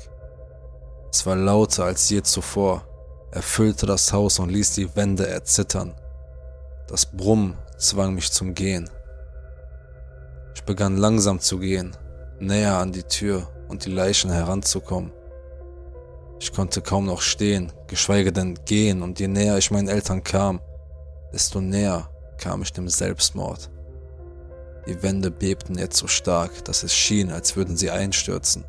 Es 1.10 1.24
war 1.24 1.34
lauter 1.34 1.84
als 1.84 2.10
je 2.10 2.20
zuvor, 2.22 2.86
erfüllte 3.30 3.86
das 3.86 4.12
Haus 4.12 4.38
und 4.38 4.50
ließ 4.50 4.74
die 4.74 4.94
Wände 4.94 5.26
erzittern. 5.26 5.94
Das 6.88 7.06
Brummen 7.06 7.56
zwang 7.78 8.12
mich 8.14 8.30
zum 8.30 8.52
Gehen. 8.52 8.90
Ich 10.54 10.62
begann 10.64 10.98
langsam 10.98 11.40
zu 11.40 11.58
gehen, 11.58 11.96
näher 12.38 12.76
an 12.76 12.92
die 12.92 13.04
Tür 13.04 13.48
und 13.68 13.86
die 13.86 13.90
Leichen 13.90 14.30
heranzukommen. 14.30 15.10
Ich 16.38 16.52
konnte 16.52 16.82
kaum 16.82 17.06
noch 17.06 17.22
stehen, 17.22 17.72
geschweige 17.86 18.30
denn 18.30 18.58
gehen, 18.66 19.00
und 19.00 19.20
je 19.20 19.28
näher 19.28 19.56
ich 19.56 19.70
meinen 19.70 19.88
Eltern 19.88 20.22
kam, 20.22 20.60
desto 21.32 21.60
näher 21.60 22.08
kam 22.38 22.62
ich 22.62 22.72
dem 22.72 22.88
Selbstmord. 22.88 23.70
Die 24.86 25.02
Wände 25.02 25.30
bebten 25.30 25.78
jetzt 25.78 25.96
so 25.96 26.06
stark, 26.06 26.64
dass 26.64 26.82
es 26.82 26.94
schien, 26.94 27.30
als 27.30 27.56
würden 27.56 27.76
sie 27.76 27.90
einstürzen, 27.90 28.64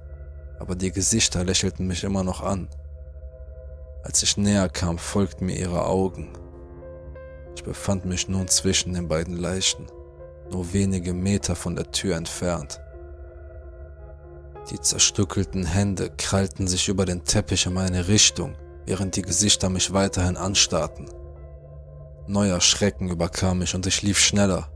aber 0.60 0.76
die 0.76 0.92
Gesichter 0.92 1.44
lächelten 1.44 1.88
mich 1.88 2.04
immer 2.04 2.24
noch 2.24 2.42
an. 2.42 2.70
Als 4.04 4.22
ich 4.22 4.38
näher 4.38 4.70
kam, 4.70 4.98
folgten 4.98 5.46
mir 5.46 5.58
ihre 5.58 5.86
Augen. 5.86 6.34
Ich 7.56 7.64
befand 7.64 8.06
mich 8.06 8.28
nun 8.28 8.48
zwischen 8.48 8.94
den 8.94 9.08
beiden 9.08 9.38
Leichen 9.38 9.88
nur 10.52 10.74
wenige 10.74 11.14
Meter 11.14 11.56
von 11.56 11.76
der 11.76 11.92
Tür 11.92 12.16
entfernt. 12.16 12.80
Die 14.72 14.80
zerstückelten 14.80 15.66
Hände 15.66 16.12
krallten 16.18 16.68
sich 16.68 16.88
über 16.88 17.06
den 17.06 17.24
Teppich 17.24 17.66
in 17.66 17.74
meine 17.74 18.08
Richtung, 18.08 18.56
während 18.86 19.16
die 19.16 19.22
Gesichter 19.22 19.70
mich 19.70 19.92
weiterhin 19.94 20.38
anstarrten. 20.38 21.10
Neuer 22.28 22.62
Schrecken 22.62 23.10
überkam 23.10 23.60
mich 23.60 23.76
und 23.76 23.86
ich 23.86 24.02
lief 24.02 24.18
schneller. 24.18 24.70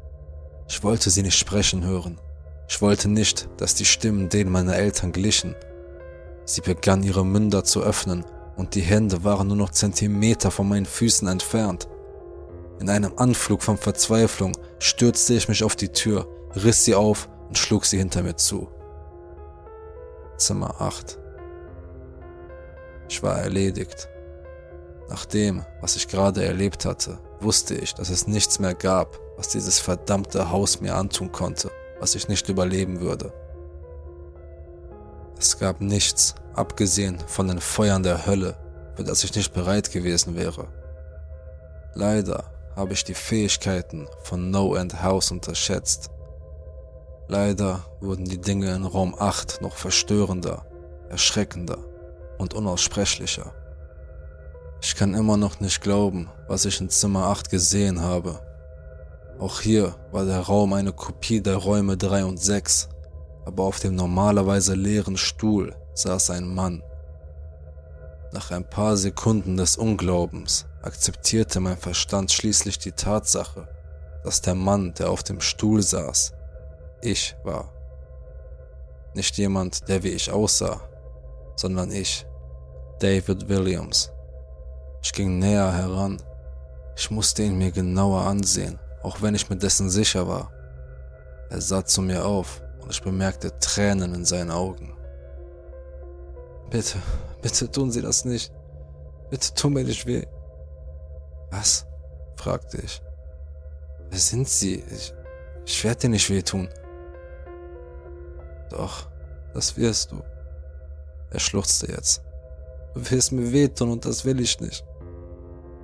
Ich 0.67 0.83
wollte 0.83 1.09
sie 1.09 1.21
nicht 1.21 1.37
sprechen 1.37 1.85
hören. 1.85 2.19
Ich 2.67 2.81
wollte 2.81 3.07
nicht, 3.07 3.47
dass 3.55 3.73
die 3.73 3.85
Stimmen 3.85 4.27
denen 4.27 4.51
meiner 4.51 4.75
Eltern 4.75 5.13
glichen. 5.13 5.55
Sie 6.43 6.59
begann 6.59 7.03
ihre 7.03 7.25
Münder 7.25 7.63
zu 7.63 7.81
öffnen 7.81 8.25
und 8.57 8.75
die 8.75 8.81
Hände 8.81 9.23
waren 9.23 9.47
nur 9.47 9.55
noch 9.55 9.69
Zentimeter 9.69 10.51
von 10.51 10.67
meinen 10.67 10.85
Füßen 10.85 11.27
entfernt. 11.29 11.87
In 12.81 12.89
einem 12.89 13.13
Anflug 13.15 13.63
von 13.63 13.77
Verzweiflung 13.77 14.57
stürzte 14.79 15.33
ich 15.33 15.47
mich 15.47 15.63
auf 15.63 15.77
die 15.77 15.89
Tür, 15.89 16.27
riss 16.53 16.83
sie 16.83 16.95
auf 16.95 17.29
und 17.47 17.57
schlug 17.57 17.85
sie 17.85 17.97
hinter 17.97 18.23
mir 18.23 18.35
zu. 18.35 18.69
Zimmer 20.35 20.81
8. 20.81 21.17
Ich 23.07 23.23
war 23.23 23.39
erledigt. 23.39 24.09
Nach 25.09 25.23
dem, 25.23 25.63
was 25.79 25.95
ich 25.95 26.09
gerade 26.09 26.43
erlebt 26.43 26.83
hatte, 26.83 27.19
wusste 27.39 27.75
ich, 27.75 27.93
dass 27.93 28.09
es 28.09 28.27
nichts 28.27 28.59
mehr 28.59 28.73
gab, 28.73 29.19
was 29.37 29.49
dieses 29.49 29.79
verdammte 29.79 30.51
Haus 30.51 30.81
mir 30.81 30.95
antun 30.95 31.31
konnte, 31.31 31.71
was 31.99 32.15
ich 32.15 32.27
nicht 32.27 32.49
überleben 32.49 32.99
würde. 32.99 33.33
Es 35.39 35.59
gab 35.59 35.81
nichts, 35.81 36.35
abgesehen 36.53 37.19
von 37.27 37.47
den 37.47 37.61
Feuern 37.61 38.03
der 38.03 38.25
Hölle, 38.25 38.57
für 38.95 39.03
das 39.03 39.23
ich 39.23 39.35
nicht 39.35 39.53
bereit 39.53 39.91
gewesen 39.91 40.35
wäre. 40.35 40.67
Leider 41.93 42.51
habe 42.75 42.93
ich 42.93 43.03
die 43.03 43.13
Fähigkeiten 43.13 44.07
von 44.23 44.49
No 44.49 44.73
and 44.73 45.01
House 45.03 45.31
unterschätzt. 45.31 46.09
Leider 47.27 47.85
wurden 47.99 48.25
die 48.25 48.39
Dinge 48.39 48.73
in 48.73 48.85
Raum 48.85 49.15
8 49.17 49.61
noch 49.61 49.75
verstörender, 49.75 50.65
erschreckender 51.09 51.79
und 52.37 52.53
unaussprechlicher. 52.53 53.53
Ich 54.81 54.95
kann 54.95 55.13
immer 55.13 55.37
noch 55.37 55.59
nicht 55.59 55.81
glauben, 55.81 56.29
was 56.47 56.65
ich 56.65 56.79
in 56.79 56.89
Zimmer 56.89 57.25
8 57.27 57.49
gesehen 57.49 58.01
habe. 58.01 58.39
Auch 59.39 59.61
hier 59.61 59.95
war 60.11 60.25
der 60.25 60.39
Raum 60.39 60.73
eine 60.73 60.93
Kopie 60.93 61.41
der 61.41 61.57
Räume 61.57 61.97
3 61.97 62.25
und 62.25 62.37
6, 62.37 62.89
aber 63.45 63.63
auf 63.63 63.79
dem 63.79 63.95
normalerweise 63.95 64.75
leeren 64.75 65.17
Stuhl 65.17 65.75
saß 65.93 66.31
ein 66.31 66.53
Mann. 66.53 66.83
Nach 68.33 68.51
ein 68.51 68.69
paar 68.69 68.97
Sekunden 68.97 69.57
des 69.57 69.77
Unglaubens 69.77 70.65
akzeptierte 70.81 71.59
mein 71.59 71.77
Verstand 71.77 72.31
schließlich 72.31 72.77
die 72.77 72.91
Tatsache, 72.91 73.67
dass 74.23 74.41
der 74.41 74.55
Mann, 74.55 74.93
der 74.93 75.09
auf 75.09 75.23
dem 75.23 75.41
Stuhl 75.41 75.81
saß, 75.81 76.33
ich 77.01 77.35
war. 77.43 77.71
Nicht 79.13 79.37
jemand, 79.37 79.87
der 79.87 80.03
wie 80.03 80.09
ich 80.09 80.31
aussah, 80.31 80.81
sondern 81.55 81.91
ich, 81.91 82.25
David 82.99 83.47
Williams. 83.47 84.11
Ich 85.07 85.13
ging 85.13 85.39
näher 85.39 85.71
heran. 85.71 86.21
Ich 86.97 87.09
musste 87.11 87.41
ihn 87.41 87.57
mir 87.57 87.71
genauer 87.71 88.23
ansehen, 88.23 88.77
auch 89.03 89.21
wenn 89.21 89.35
ich 89.35 89.49
mir 89.49 89.55
dessen 89.55 89.89
sicher 89.89 90.27
war. 90.27 90.51
Er 91.49 91.61
sah 91.61 91.85
zu 91.85 92.01
mir 92.01 92.25
auf 92.25 92.61
und 92.81 92.91
ich 92.91 93.01
bemerkte 93.01 93.57
Tränen 93.57 94.13
in 94.13 94.25
seinen 94.25 94.51
Augen. 94.51 94.97
Bitte, 96.69 96.97
bitte 97.41 97.71
tun 97.71 97.89
Sie 97.89 98.01
das 98.01 98.25
nicht. 98.25 98.51
Bitte 99.29 99.53
tun 99.53 99.75
mir 99.75 99.85
nicht 99.85 100.05
weh. 100.05 100.25
Was? 101.51 101.85
fragte 102.35 102.81
ich. 102.81 103.01
Wer 104.09 104.19
sind 104.19 104.49
Sie? 104.49 104.83
Ich, 104.91 105.13
ich 105.65 105.83
werde 105.85 106.01
dir 106.01 106.09
nicht 106.09 106.29
wehtun. 106.29 106.67
Doch, 108.71 109.07
das 109.53 109.77
wirst 109.77 110.11
du. 110.11 110.21
Er 111.31 111.39
schluchzte 111.39 111.93
jetzt. 111.93 112.23
Du 112.93 113.09
wirst 113.09 113.31
mir 113.31 113.53
wehtun 113.53 113.89
und 113.89 114.03
das 114.03 114.25
will 114.25 114.41
ich 114.41 114.59
nicht. 114.59 114.83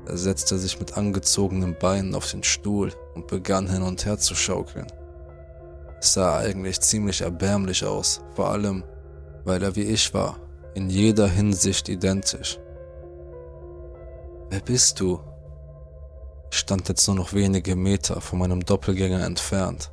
Er 0.05 0.17
setzte 0.17 0.57
sich 0.57 0.79
mit 0.79 0.97
angezogenen 0.97 1.77
Beinen 1.79 2.13
auf 2.15 2.29
den 2.29 2.43
Stuhl 2.43 2.91
und 3.15 3.27
begann 3.27 3.69
hin 3.69 3.83
und 3.83 4.05
her 4.05 4.17
zu 4.17 4.35
schaukeln. 4.35 4.87
Es 5.99 6.13
sah 6.13 6.37
eigentlich 6.37 6.81
ziemlich 6.81 7.21
erbärmlich 7.21 7.85
aus, 7.85 8.21
vor 8.35 8.49
allem, 8.49 8.83
weil 9.45 9.63
er 9.63 9.75
wie 9.75 9.83
ich 9.83 10.13
war, 10.13 10.37
in 10.73 10.89
jeder 10.89 11.27
Hinsicht 11.27 11.87
identisch. 11.87 12.59
Wer 14.49 14.59
bist 14.59 14.99
du? 14.99 15.21
Ich 16.51 16.59
stand 16.59 16.89
jetzt 16.89 17.07
nur 17.07 17.15
noch 17.15 17.33
wenige 17.33 17.75
Meter 17.75 18.19
von 18.19 18.39
meinem 18.39 18.65
Doppelgänger 18.65 19.25
entfernt. 19.25 19.91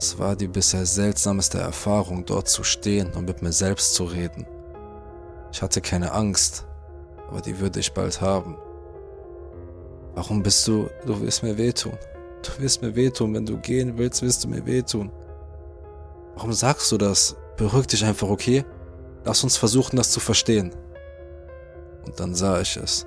Es 0.00 0.18
war 0.18 0.34
die 0.34 0.48
bisher 0.48 0.86
seltsamste 0.86 1.58
Erfahrung, 1.58 2.24
dort 2.24 2.48
zu 2.48 2.64
stehen 2.64 3.12
und 3.12 3.26
mit 3.26 3.42
mir 3.42 3.52
selbst 3.52 3.94
zu 3.94 4.04
reden. 4.04 4.46
Ich 5.52 5.62
hatte 5.62 5.80
keine 5.80 6.12
Angst, 6.12 6.66
aber 7.28 7.40
die 7.40 7.60
würde 7.60 7.80
ich 7.80 7.92
bald 7.92 8.20
haben. 8.20 8.56
Warum 10.14 10.42
bist 10.42 10.66
du, 10.68 10.88
du 11.06 11.20
willst 11.20 11.42
mir 11.42 11.58
wehtun. 11.58 11.98
Du 12.42 12.50
willst 12.58 12.82
mir 12.82 12.94
wehtun, 12.94 13.34
wenn 13.34 13.46
du 13.46 13.58
gehen 13.58 13.98
willst, 13.98 14.22
willst 14.22 14.44
du 14.44 14.48
mir 14.48 14.64
wehtun. 14.64 15.10
Warum 16.36 16.52
sagst 16.52 16.90
du 16.92 16.98
das? 16.98 17.36
Beruhig 17.56 17.86
dich 17.86 18.04
einfach, 18.04 18.28
okay? 18.28 18.64
Lass 19.24 19.42
uns 19.42 19.56
versuchen, 19.56 19.96
das 19.96 20.12
zu 20.12 20.20
verstehen. 20.20 20.74
Und 22.06 22.20
dann 22.20 22.34
sah 22.34 22.60
ich 22.60 22.76
es. 22.76 23.06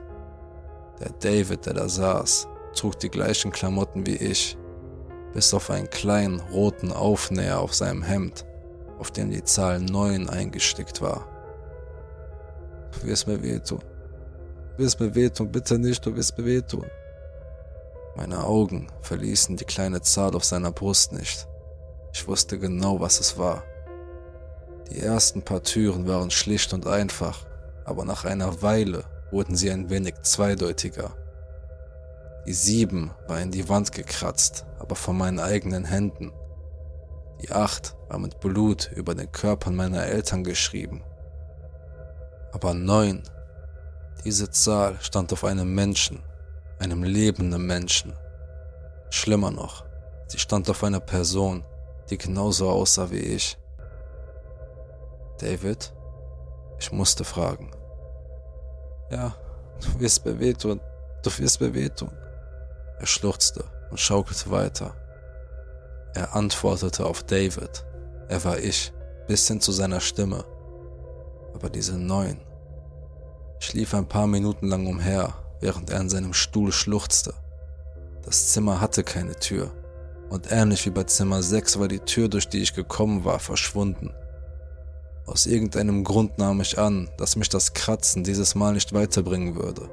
Der 1.00 1.12
David, 1.20 1.66
der 1.66 1.76
da 1.76 1.88
saß, 1.88 2.48
trug 2.74 3.00
die 3.00 3.10
gleichen 3.10 3.52
Klamotten 3.52 4.06
wie 4.06 4.16
ich, 4.16 4.58
bis 5.34 5.54
auf 5.54 5.70
einen 5.70 5.90
kleinen 5.90 6.40
roten 6.40 6.92
Aufnäher 6.92 7.60
auf 7.60 7.74
seinem 7.74 8.04
Hemd, 8.04 8.46
auf 8.98 9.12
dem 9.12 9.30
die 9.30 9.44
Zahl 9.44 9.80
9 9.80 10.30
eingestickt 10.30 11.02
war. 11.02 11.28
Du 12.92 13.08
wirst 13.08 13.28
mir 13.28 13.42
wehtun. 13.44 13.80
Du 14.78 14.84
wirst 14.84 15.00
mir 15.00 15.16
wehtun, 15.16 15.52
bitte 15.52 15.80
nicht, 15.80 16.06
du 16.06 16.16
wirst 16.16 16.38
mir 16.38 16.46
wehtun. 16.46 16.86
Meine 18.16 18.44
Augen 18.44 18.92
verließen 19.02 19.58
die 19.58 19.66
kleine 19.66 20.02
Zahl 20.02 20.36
auf 20.36 20.46
seiner 20.46 20.72
Brust 20.72 21.14
nicht. 21.14 21.48
Ich 22.14 22.28
wusste 22.28 22.60
genau, 22.60 23.00
was 23.00 23.20
es 23.20 23.40
war. 23.40 23.64
Die 24.92 25.00
ersten 25.00 25.42
paar 25.42 25.64
Türen 25.64 26.08
waren 26.08 26.30
schlicht 26.30 26.74
und 26.74 26.86
einfach, 26.86 27.48
aber 27.86 28.06
nach 28.06 28.24
einer 28.24 28.62
Weile 28.62 29.04
wurden 29.32 29.56
sie 29.56 29.72
ein 29.72 29.90
wenig 29.90 30.22
zweideutiger. 30.22 31.16
Die 32.46 32.54
sieben 32.54 33.10
war 33.28 33.42
in 33.42 33.50
die 33.50 33.68
Wand 33.70 33.92
gekratzt, 33.92 34.68
aber 34.78 34.96
von 34.96 35.18
meinen 35.18 35.40
eigenen 35.40 35.86
Händen. 35.86 36.32
Die 37.42 37.52
acht 37.52 37.96
war 38.10 38.20
mit 38.20 38.40
Blut 38.42 38.92
über 38.96 39.16
den 39.16 39.32
Körpern 39.32 39.76
meiner 39.76 40.06
Eltern 40.06 40.44
geschrieben. 40.44 41.02
Aber 42.52 42.76
neun, 42.76 43.24
diese 44.28 44.52
Zahl 44.52 44.98
stand 45.00 45.32
auf 45.32 45.46
einem 45.46 45.74
Menschen, 45.74 46.22
einem 46.80 47.02
lebenden 47.02 47.66
Menschen. 47.66 48.12
Schlimmer 49.10 49.52
noch, 49.52 49.86
sie 50.28 50.38
stand 50.38 50.70
auf 50.70 50.84
einer 50.84 51.00
Person, 51.00 51.66
die 52.10 52.18
genauso 52.18 52.70
aussah 52.70 53.10
wie 53.10 53.22
ich. 53.22 53.58
David? 55.40 55.94
Ich 56.78 56.92
musste 56.92 57.24
fragen. 57.24 57.72
Ja, 59.12 59.34
du 59.82 60.02
wirst 60.02 60.26
mir 60.26 60.38
wehtun, 60.38 60.82
du 61.24 61.38
wirst 61.38 61.62
mir 61.62 61.74
wehtun. 61.74 62.12
Er 63.00 63.08
schluchzte 63.08 63.64
und 63.92 63.98
schaukelte 63.98 64.52
weiter. 64.52 64.94
Er 66.16 66.36
antwortete 66.36 67.06
auf 67.06 67.24
David. 67.24 67.86
Er 68.28 68.44
war 68.44 68.60
ich, 68.60 68.92
bis 69.26 69.48
hin 69.48 69.62
zu 69.62 69.72
seiner 69.72 70.02
Stimme. 70.02 70.44
Aber 71.54 71.70
diese 71.70 71.98
neun. 71.98 72.42
Ich 73.60 73.74
lief 73.74 73.94
ein 73.94 74.08
paar 74.08 74.28
Minuten 74.28 74.68
lang 74.68 74.88
umher, 74.88 75.34
während 75.62 75.90
er 75.90 76.00
in 76.00 76.10
seinem 76.10 76.34
Stuhl 76.34 76.72
schluchzte. 76.72 77.34
Das 78.24 78.50
Zimmer 78.50 78.82
hatte 78.82 79.04
keine 79.04 79.36
Tür, 79.36 79.72
und 80.30 80.52
ähnlich 80.52 80.86
wie 80.86 80.92
bei 80.92 81.04
Zimmer 81.04 81.42
6 81.42 81.80
war 81.80 81.88
die 81.88 82.00
Tür, 82.00 82.28
durch 82.30 82.50
die 82.50 82.62
ich 82.62 82.74
gekommen 82.74 83.26
war, 83.26 83.40
verschwunden. 83.40 84.14
Aus 85.26 85.46
irgendeinem 85.46 86.04
Grund 86.04 86.38
nahm 86.38 86.62
ich 86.62 86.78
an, 86.78 87.10
dass 87.18 87.36
mich 87.36 87.50
das 87.50 87.74
Kratzen 87.74 88.24
dieses 88.24 88.56
Mal 88.56 88.74
nicht 88.74 88.94
weiterbringen 88.94 89.56
würde. 89.56 89.90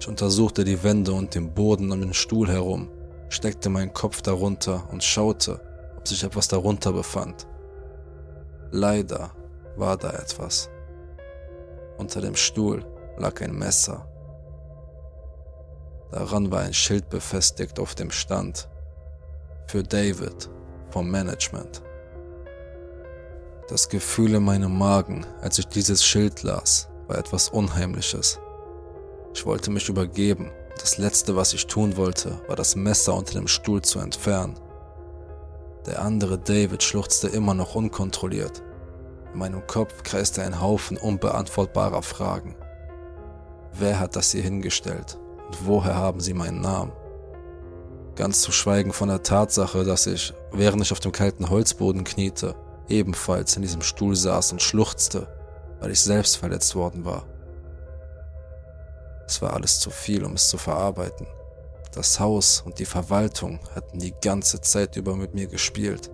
Ich 0.00 0.08
untersuchte 0.08 0.64
die 0.64 0.82
Wände 0.82 1.12
und 1.12 1.34
den 1.34 1.52
Boden 1.52 1.90
um 1.90 2.00
den 2.00 2.14
Stuhl 2.14 2.48
herum, 2.48 2.88
steckte 3.28 3.68
meinen 3.68 3.92
Kopf 3.92 4.22
darunter 4.22 4.88
und 4.90 5.02
schaute, 5.02 5.60
ob 5.96 6.06
sich 6.06 6.22
etwas 6.22 6.48
darunter 6.48 6.92
befand. 6.92 7.46
Leider 8.70 9.32
war 9.76 9.96
da 9.96 10.10
etwas. 10.10 10.70
Unter 11.98 12.20
dem 12.20 12.36
Stuhl 12.36 12.84
lag 13.16 13.42
ein 13.42 13.52
Messer. 13.52 14.06
Daran 16.10 16.50
war 16.50 16.60
ein 16.60 16.72
Schild 16.72 17.10
befestigt, 17.10 17.78
auf 17.78 17.94
dem 17.94 18.10
stand 18.10 18.68
für 19.66 19.82
David 19.82 20.48
vom 20.90 21.10
Management. 21.10 21.82
Das 23.68 23.90
Gefühl 23.90 24.34
in 24.34 24.44
meinem 24.44 24.78
Magen, 24.78 25.26
als 25.42 25.58
ich 25.58 25.66
dieses 25.66 26.02
Schild 26.02 26.42
las, 26.42 26.88
war 27.06 27.18
etwas 27.18 27.50
Unheimliches. 27.50 28.38
Ich 29.34 29.44
wollte 29.44 29.70
mich 29.70 29.88
übergeben. 29.90 30.50
Das 30.78 30.96
Letzte, 30.96 31.36
was 31.36 31.52
ich 31.52 31.66
tun 31.66 31.96
wollte, 31.98 32.40
war 32.46 32.56
das 32.56 32.76
Messer 32.76 33.14
unter 33.14 33.34
dem 33.34 33.48
Stuhl 33.48 33.82
zu 33.82 33.98
entfernen. 33.98 34.58
Der 35.84 36.00
andere 36.00 36.38
David 36.38 36.82
schluchzte 36.82 37.28
immer 37.28 37.52
noch 37.52 37.74
unkontrolliert. 37.74 38.62
In 39.32 39.38
meinem 39.38 39.66
Kopf 39.66 40.02
kreiste 40.02 40.42
ein 40.42 40.60
Haufen 40.60 40.96
unbeantwortbarer 40.96 42.02
Fragen. 42.02 42.56
Wer 43.72 44.00
hat 44.00 44.16
das 44.16 44.32
hier 44.32 44.42
hingestellt? 44.42 45.18
Und 45.46 45.66
woher 45.66 45.94
haben 45.94 46.20
sie 46.20 46.34
meinen 46.34 46.60
Namen? 46.60 46.92
Ganz 48.16 48.40
zu 48.40 48.50
schweigen 48.50 48.92
von 48.92 49.08
der 49.08 49.22
Tatsache, 49.22 49.84
dass 49.84 50.06
ich, 50.06 50.34
während 50.52 50.82
ich 50.82 50.92
auf 50.92 51.00
dem 51.00 51.12
kalten 51.12 51.50
Holzboden 51.50 52.04
kniete, 52.04 52.56
ebenfalls 52.88 53.54
in 53.56 53.62
diesem 53.62 53.82
Stuhl 53.82 54.16
saß 54.16 54.52
und 54.52 54.62
schluchzte, 54.62 55.28
weil 55.80 55.90
ich 55.90 56.00
selbst 56.00 56.36
verletzt 56.36 56.74
worden 56.74 57.04
war. 57.04 57.24
Es 59.26 59.40
war 59.42 59.52
alles 59.52 59.78
zu 59.78 59.90
viel, 59.90 60.24
um 60.24 60.32
es 60.32 60.48
zu 60.48 60.56
verarbeiten. 60.58 61.26
Das 61.92 62.18
Haus 62.18 62.62
und 62.64 62.78
die 62.78 62.86
Verwaltung 62.86 63.60
hatten 63.74 63.98
die 63.98 64.14
ganze 64.22 64.60
Zeit 64.60 64.96
über 64.96 65.14
mit 65.14 65.34
mir 65.34 65.46
gespielt. 65.46 66.10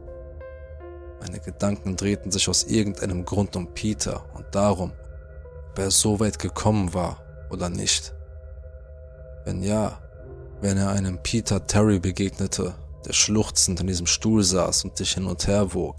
Meine 1.21 1.41
Gedanken 1.41 1.97
drehten 1.97 2.31
sich 2.31 2.49
aus 2.49 2.65
irgendeinem 2.65 3.25
Grund 3.25 3.57
um 3.57 3.73
Peter 3.75 4.25
und 4.35 4.47
darum, 4.55 4.93
ob 5.71 5.79
er 5.79 5.91
so 5.91 6.21
weit 6.21 6.39
gekommen 6.39 6.93
war 6.95 7.23
oder 7.51 7.69
nicht. 7.69 8.15
Wenn 9.45 9.63
ja, 9.63 10.01
wenn 10.61 10.77
er 10.77 10.91
einem 10.91 11.23
Peter 11.23 11.67
Terry 11.67 11.99
begegnete, 11.99 12.75
der 13.07 13.13
schluchzend 13.13 13.81
in 13.81 13.87
diesem 13.87 14.07
Stuhl 14.07 14.43
saß 14.43 14.85
und 14.85 14.99
dich 14.99 15.15
hin 15.15 15.27
und 15.27 15.47
her 15.47 15.75
wog, 15.75 15.97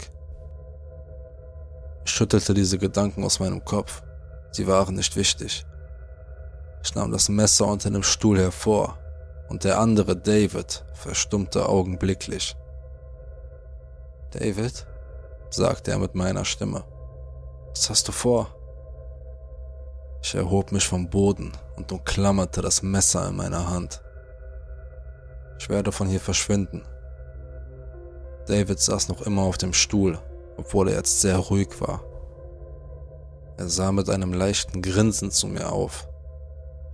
ich 2.04 2.12
schüttelte 2.12 2.54
diese 2.54 2.78
Gedanken 2.78 3.24
aus 3.24 3.40
meinem 3.40 3.64
Kopf. 3.64 4.02
Sie 4.52 4.68
waren 4.68 4.94
nicht 4.94 5.16
wichtig. 5.16 5.66
Ich 6.84 6.94
nahm 6.94 7.10
das 7.10 7.28
Messer 7.28 7.66
unter 7.66 7.90
dem 7.90 8.04
Stuhl 8.04 8.38
hervor 8.38 8.96
und 9.48 9.64
der 9.64 9.80
andere 9.80 10.16
David 10.16 10.84
verstummte 10.94 11.68
augenblicklich. 11.68 12.56
David, 14.30 14.86
sagte 15.56 15.90
er 15.90 15.98
mit 15.98 16.14
meiner 16.14 16.44
Stimme, 16.44 16.84
was 17.70 17.90
hast 17.90 18.08
du 18.08 18.12
vor? 18.12 18.48
Ich 20.22 20.34
erhob 20.34 20.72
mich 20.72 20.86
vom 20.86 21.10
Boden 21.10 21.52
und 21.76 21.90
umklammerte 21.90 22.62
das 22.62 22.82
Messer 22.82 23.28
in 23.28 23.36
meiner 23.36 23.68
Hand. 23.68 24.02
Ich 25.58 25.68
werde 25.68 25.92
von 25.92 26.08
hier 26.08 26.20
verschwinden. 26.20 26.82
David 28.46 28.78
saß 28.78 29.08
noch 29.08 29.22
immer 29.22 29.42
auf 29.42 29.58
dem 29.58 29.72
Stuhl 29.72 30.18
obwohl 30.56 30.88
er 30.88 30.96
jetzt 30.96 31.20
sehr 31.20 31.36
ruhig 31.36 31.80
war. 31.80 32.02
Er 33.56 33.68
sah 33.68 33.92
mit 33.92 34.10
einem 34.10 34.32
leichten 34.32 34.82
Grinsen 34.82 35.30
zu 35.30 35.46
mir 35.46 35.72
auf. 35.72 36.08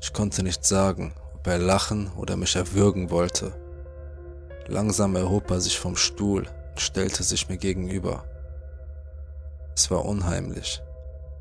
Ich 0.00 0.12
konnte 0.12 0.42
nicht 0.42 0.64
sagen, 0.64 1.14
ob 1.34 1.46
er 1.46 1.58
lachen 1.58 2.10
oder 2.16 2.36
mich 2.36 2.56
erwürgen 2.56 3.10
wollte. 3.10 3.52
Langsam 4.66 5.16
erhob 5.16 5.50
er 5.50 5.60
sich 5.60 5.78
vom 5.78 5.96
Stuhl 5.96 6.46
und 6.70 6.80
stellte 6.80 7.22
sich 7.22 7.48
mir 7.48 7.56
gegenüber. 7.56 8.24
Es 9.74 9.90
war 9.90 10.04
unheimlich. 10.04 10.82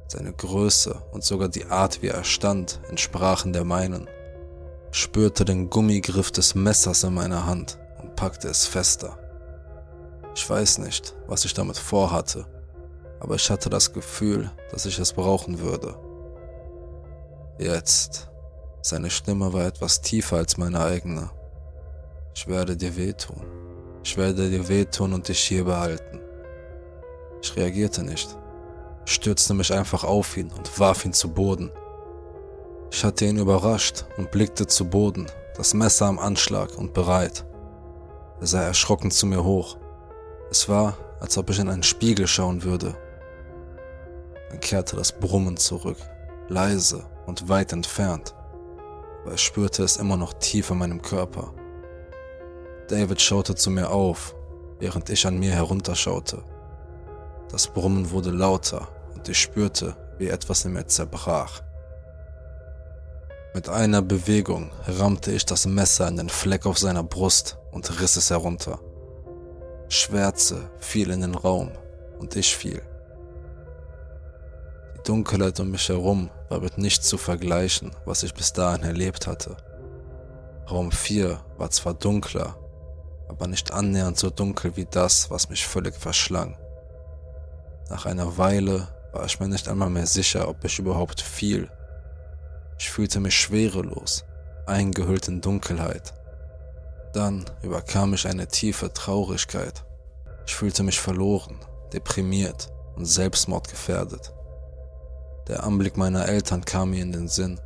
Seine 0.08 0.34
Größe 0.34 1.02
und 1.12 1.24
sogar 1.24 1.50
die 1.50 1.66
Art, 1.66 2.02
wie 2.02 2.08
er 2.08 2.24
stand, 2.24 2.82
entsprachen 2.90 3.54
der 3.54 3.64
meinen. 3.64 4.08
Ich 4.92 5.00
spürte 5.00 5.46
den 5.46 5.70
Gummigriff 5.70 6.32
des 6.32 6.56
Messers 6.56 7.04
in 7.04 7.14
meiner 7.14 7.46
Hand 7.46 7.80
und 8.02 8.16
packte 8.16 8.50
es 8.50 8.66
fester. 8.66 9.18
Ich 10.36 10.50
weiß 10.50 10.80
nicht, 10.80 11.16
was 11.28 11.46
ich 11.46 11.54
damit 11.54 11.78
vorhatte, 11.78 12.46
aber 13.20 13.36
ich 13.36 13.50
hatte 13.50 13.70
das 13.70 13.94
Gefühl, 13.94 14.50
dass 14.72 14.86
ich 14.86 14.98
es 15.00 15.14
brauchen 15.14 15.60
würde. 15.60 15.96
Jetzt. 17.60 18.30
Seine 18.82 19.12
Stimme 19.12 19.54
war 19.54 19.66
etwas 19.66 20.02
tiefer 20.02 20.38
als 20.38 20.58
meine 20.58 20.80
eigene. 20.80 21.30
Ich 22.34 22.48
werde 22.48 22.76
dir 22.76 22.96
wehtun. 22.96 23.46
Ich 24.04 24.18
werde 24.18 24.50
dir 24.50 24.68
wehtun 24.68 25.14
und 25.14 25.28
dich 25.28 25.40
hier 25.40 25.66
behalten. 25.66 26.21
Ich 27.42 27.56
reagierte 27.56 28.04
nicht. 28.04 28.38
Ich 29.06 29.14
stürzte 29.14 29.54
mich 29.54 29.74
einfach 29.74 30.04
auf 30.04 30.38
ihn 30.38 30.52
und 30.52 30.80
warf 30.80 31.06
ihn 31.06 31.14
zu 31.14 31.30
Boden. 31.34 31.72
Ich 32.92 33.04
hatte 33.04 33.26
ihn 33.26 33.38
überrascht 33.38 34.06
und 34.18 34.32
blickte 34.32 34.68
zu 34.68 34.86
Boden, 34.86 35.28
das 35.56 35.74
Messer 35.74 36.06
am 36.06 36.20
Anschlag 36.20 36.78
und 36.78 36.94
bereit. 36.94 37.46
Er 38.40 38.48
sah 38.48 38.64
erschrocken 38.64 39.12
zu 39.12 39.26
mir 39.26 39.44
hoch. 39.44 39.78
Es 40.50 40.68
war, 40.68 40.98
als 41.20 41.38
ob 41.38 41.50
ich 41.50 41.60
in 41.60 41.70
einen 41.70 41.84
Spiegel 41.84 42.28
schauen 42.28 42.64
würde. 42.64 42.96
Dann 44.50 44.60
kehrte 44.60 44.96
das 44.96 45.12
Brummen 45.14 45.58
zurück, 45.58 45.98
leise 46.50 47.06
und 47.26 47.48
weit 47.50 47.72
entfernt. 47.74 48.36
aber 49.24 49.36
ich 49.36 49.42
spürte 49.42 49.84
es 49.84 49.98
immer 49.98 50.18
noch 50.18 50.34
tief 50.34 50.70
in 50.72 50.80
meinem 50.80 51.02
Körper. 51.02 51.54
David 52.88 53.22
schaute 53.22 53.56
zu 53.56 53.70
mir 53.70 53.90
auf, 53.90 54.36
während 54.80 55.10
ich 55.10 55.26
an 55.26 55.40
mir 55.40 55.52
herunterschaute. 55.52 56.44
Das 57.52 57.68
Brummen 57.68 58.12
wurde 58.12 58.32
lauter 58.32 58.88
und 59.14 59.28
ich 59.28 59.38
spürte, 59.38 59.96
wie 60.18 60.30
etwas 60.30 60.64
in 60.64 60.74
mir 60.74 60.88
zerbrach. 60.88 61.62
Mit 63.54 63.68
einer 63.68 64.02
Bewegung 64.02 64.72
rammte 64.88 65.34
ich 65.34 65.46
das 65.46 65.66
Messer 65.66 66.08
in 66.08 66.16
den 66.16 66.30
Fleck 66.30 66.66
auf 66.66 66.78
seiner 66.78 67.04
Brust 67.04 67.58
und 67.72 68.00
riss 68.00 68.16
es 68.16 68.30
herunter. 68.30 68.80
Schwärze 69.90 70.72
fiel 70.80 71.12
in 71.12 71.20
den 71.20 71.36
Raum 71.36 71.72
und 72.20 72.38
ich 72.38 72.56
fiel. 72.56 72.82
Die 74.96 75.04
Dunkelheit 75.04 75.60
um 75.60 75.72
mich 75.72 75.90
herum 75.90 76.30
war 76.48 76.62
mit 76.62 76.78
nichts 76.78 77.10
zu 77.10 77.18
vergleichen, 77.18 77.92
was 78.06 78.24
ich 78.24 78.34
bis 78.34 78.54
dahin 78.54 78.84
erlebt 78.84 79.28
hatte. 79.28 79.58
Raum 80.70 80.94
4 80.94 81.38
war 81.58 81.70
zwar 81.72 81.96
dunkler, 81.96 82.56
aber 83.28 83.48
nicht 83.48 83.74
annähernd 83.74 84.18
so 84.18 84.30
dunkel 84.30 84.78
wie 84.78 84.86
das, 84.86 85.30
was 85.30 85.50
mich 85.50 85.68
völlig 85.68 85.96
verschlang. 85.96 86.56
Nach 87.92 88.06
einer 88.06 88.38
Weile 88.38 88.88
war 89.12 89.26
ich 89.26 89.42
mir 89.42 89.50
nicht 89.50 89.68
einmal 89.68 89.90
mehr 89.90 90.08
sicher, 90.08 90.48
ob 90.48 90.64
ich 90.64 90.80
überhaupt 90.80 91.20
fiel. 91.20 91.70
Ich 92.80 92.90
fühlte 92.90 93.20
mich 93.20 93.38
schwerelos, 93.38 94.24
eingehüllt 94.66 95.28
in 95.28 95.42
Dunkelheit. 95.42 96.14
Dann 97.12 97.44
überkam 97.62 98.12
mich 98.12 98.26
eine 98.26 98.48
tiefe 98.48 98.94
Traurigkeit. 98.94 99.84
Ich 100.48 100.56
fühlte 100.56 100.84
mich 100.84 101.02
verloren, 101.02 101.58
deprimiert 101.92 102.72
und 102.96 103.04
selbstmordgefährdet. 103.04 104.34
Der 105.50 105.66
Anblick 105.66 105.98
meiner 105.98 106.30
Eltern 106.30 106.64
kam 106.64 106.92
mir 106.92 107.02
in 107.02 107.12
den 107.12 107.28
Sinn. 107.28 107.60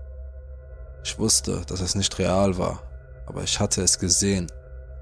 Ich 1.04 1.20
wusste, 1.20 1.62
dass 1.68 1.82
es 1.82 1.94
nicht 1.94 2.18
real 2.18 2.58
war, 2.58 2.82
aber 3.28 3.44
ich 3.44 3.60
hatte 3.60 3.84
es 3.84 4.00
gesehen. 4.00 4.52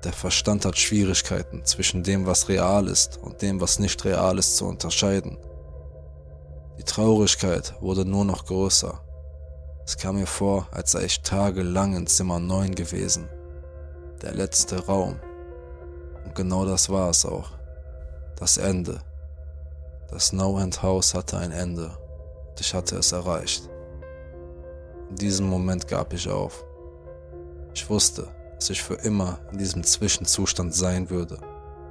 Der 0.03 0.11
Verstand 0.11 0.65
hat 0.65 0.77
Schwierigkeiten 0.77 1.63
zwischen 1.63 2.03
dem, 2.03 2.25
was 2.25 2.49
real 2.49 2.87
ist 2.87 3.17
und 3.21 3.41
dem, 3.41 3.61
was 3.61 3.79
nicht 3.79 4.03
real 4.03 4.37
ist, 4.37 4.57
zu 4.57 4.65
unterscheiden. 4.65 5.37
Die 6.77 6.83
Traurigkeit 6.83 7.73
wurde 7.79 8.03
nur 8.03 8.25
noch 8.25 8.45
größer. 8.45 8.99
Es 9.85 9.97
kam 9.97 10.15
mir 10.15 10.27
vor, 10.27 10.67
als 10.71 10.91
sei 10.91 11.05
ich 11.05 11.21
tagelang 11.21 11.95
in 11.95 12.07
Zimmer 12.07 12.39
9 12.39 12.75
gewesen. 12.75 13.29
Der 14.21 14.33
letzte 14.33 14.85
Raum. 14.85 15.19
Und 16.25 16.35
genau 16.35 16.65
das 16.65 16.89
war 16.89 17.09
es 17.09 17.25
auch. 17.25 17.51
Das 18.37 18.57
Ende. 18.57 18.99
Das 20.09 20.33
No-End-Haus 20.33 21.13
hatte 21.13 21.37
ein 21.37 21.51
Ende. 21.51 21.97
Und 22.49 22.59
ich 22.59 22.73
hatte 22.73 22.97
es 22.97 23.13
erreicht. 23.13 23.69
In 25.09 25.15
diesem 25.15 25.47
Moment 25.47 25.87
gab 25.87 26.11
ich 26.13 26.29
auf. 26.29 26.65
Ich 27.73 27.89
wusste, 27.89 28.27
dass 28.63 28.69
ich 28.69 28.81
für 28.81 28.93
immer 28.93 29.39
in 29.51 29.57
diesem 29.57 29.83
Zwischenzustand 29.83 30.73
sein 30.73 31.09
würde, 31.09 31.37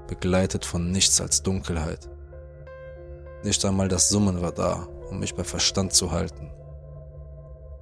begleitet 0.09 0.65
von 0.65 0.91
nichts 0.91 1.21
als 1.21 1.43
Dunkelheit. 1.43 2.09
Nicht 3.45 3.63
einmal 3.67 3.89
das 3.89 4.09
Summen 4.09 4.41
war 4.41 4.53
da, 4.53 4.89
um 5.11 5.19
mich 5.19 5.35
bei 5.35 5.45
Verstand 5.45 5.93
zu 5.93 6.13
halten. 6.13 6.51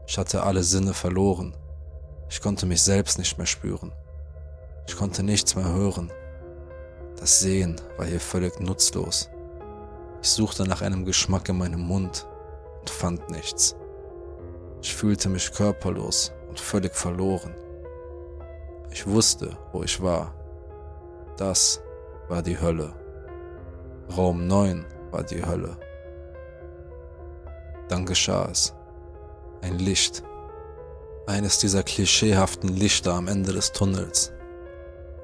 Ich 0.08 0.18
hatte 0.18 0.42
alle 0.42 0.64
Sinne 0.64 0.92
verloren. 0.92 1.54
Ich 2.28 2.40
konnte 2.40 2.66
mich 2.66 2.82
selbst 2.82 3.16
nicht 3.16 3.38
mehr 3.38 3.46
spüren. 3.46 3.92
Ich 4.88 4.96
konnte 4.96 5.22
nichts 5.22 5.54
mehr 5.54 5.72
hören. 5.72 6.10
Das 7.16 7.38
Sehen 7.38 7.80
war 7.96 8.06
hier 8.06 8.18
völlig 8.18 8.58
nutzlos. 8.58 9.30
Ich 10.20 10.30
suchte 10.30 10.64
nach 10.64 10.82
einem 10.82 11.04
Geschmack 11.04 11.48
in 11.48 11.58
meinem 11.58 11.82
Mund 11.82 12.26
und 12.80 12.90
fand 12.90 13.30
nichts. 13.30 13.76
Ich 14.82 14.92
fühlte 14.92 15.28
mich 15.28 15.52
körperlos 15.52 16.32
und 16.48 16.58
völlig 16.58 16.96
verloren. 16.96 17.54
Ich 18.90 19.06
wusste, 19.06 19.56
wo 19.72 19.82
ich 19.82 20.02
war. 20.02 20.34
Das 21.36 21.80
war 22.28 22.42
die 22.42 22.60
Hölle. 22.60 22.92
Raum 24.16 24.46
9 24.46 24.84
war 25.10 25.22
die 25.22 25.44
Hölle. 25.44 25.76
Dann 27.88 28.04
geschah 28.04 28.48
es. 28.50 28.74
Ein 29.62 29.78
Licht. 29.78 30.22
Eines 31.26 31.58
dieser 31.58 31.82
klischeehaften 31.82 32.68
Lichter 32.68 33.14
am 33.14 33.28
Ende 33.28 33.52
des 33.52 33.72
Tunnels. 33.72 34.32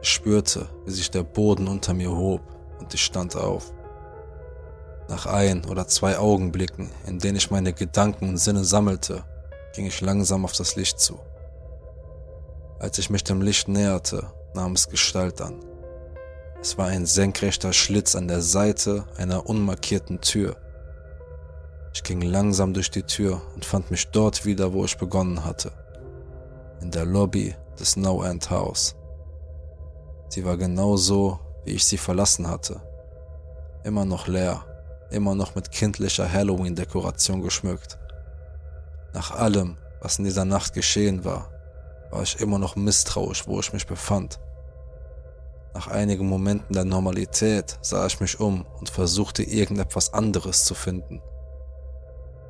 Ich 0.02 0.10
spürte, 0.10 0.68
wie 0.84 0.92
sich 0.92 1.10
der 1.10 1.24
Boden 1.24 1.66
unter 1.66 1.94
mir 1.94 2.10
hob 2.10 2.42
und 2.78 2.94
ich 2.94 3.04
stand 3.04 3.34
auf. 3.34 3.72
Nach 5.08 5.26
ein 5.26 5.64
oder 5.64 5.86
zwei 5.88 6.18
Augenblicken, 6.18 6.90
in 7.06 7.18
denen 7.18 7.36
ich 7.36 7.50
meine 7.50 7.72
Gedanken 7.72 8.28
und 8.28 8.38
Sinne 8.38 8.64
sammelte, 8.64 9.24
ging 9.74 9.86
ich 9.86 10.00
langsam 10.00 10.44
auf 10.44 10.52
das 10.52 10.76
Licht 10.76 11.00
zu. 11.00 11.18
Als 12.79 12.99
ich 12.99 13.09
mich 13.09 13.24
dem 13.24 13.41
Licht 13.41 13.68
näherte, 13.68 14.27
nahm 14.55 14.72
es 14.72 14.89
Gestalt 14.89 15.41
an. 15.41 15.64
Es 16.61 16.77
war 16.77 16.89
ein 16.89 17.07
senkrechter 17.07 17.72
Schlitz 17.72 18.14
an 18.14 18.29
der 18.29 18.43
Seite 18.43 19.07
einer 19.16 19.47
unmarkierten 19.47 20.20
Tür. 20.20 20.57
Ich 21.95 22.03
ging 22.03 22.20
langsam 22.20 22.74
durch 22.74 22.91
die 22.91 23.05
Tür 23.05 23.41
und 23.55 23.64
fand 23.64 23.91
mich 23.91 24.09
dort 24.09 24.45
wieder, 24.45 24.74
wo 24.74 24.85
ich 24.85 24.99
begonnen 24.99 25.45
hatte. 25.45 25.72
In 26.83 26.91
der 26.91 27.07
Lobby 27.07 27.55
des 27.81 27.97
No 27.97 28.22
End 28.22 28.51
House. 28.51 28.95
Sie 30.29 30.45
war 30.45 30.59
genau 30.59 30.97
so, 30.97 31.39
wie 31.64 31.72
ich 31.72 31.85
sie 31.87 31.99
verlassen 31.99 32.47
hatte. 32.47 32.83
Immer 33.85 34.05
noch 34.05 34.27
leer, 34.27 34.64
immer 35.11 35.35
noch 35.35 35.55
mit 35.55 35.70
kindlicher 35.70 36.31
Halloween-Dekoration 36.31 37.41
geschmückt. 37.41 37.99
Nach 39.14 39.31
allem, 39.31 39.79
was 40.03 40.18
in 40.18 40.27
dieser 40.27 40.45
Nacht 40.45 40.74
geschehen 40.74 41.24
war, 41.24 41.55
war 42.11 42.22
ich 42.22 42.40
immer 42.40 42.59
noch 42.59 42.76
misstrauisch, 42.76 43.46
wo 43.46 43.61
ich 43.61 43.72
mich 43.72 43.86
befand. 43.86 44.38
Nach 45.74 45.88
einigen 45.88 46.26
Momenten 46.26 46.72
der 46.74 46.84
Normalität 46.84 47.78
sah 47.82 48.07
ich 48.07 48.20
mich 48.20 48.40
um 48.40 48.64
und 48.78 48.88
versuchte 48.88 49.42
irgendetwas 49.42 50.14
anderes 50.14 50.64
zu 50.64 50.74
finden. 50.74 51.20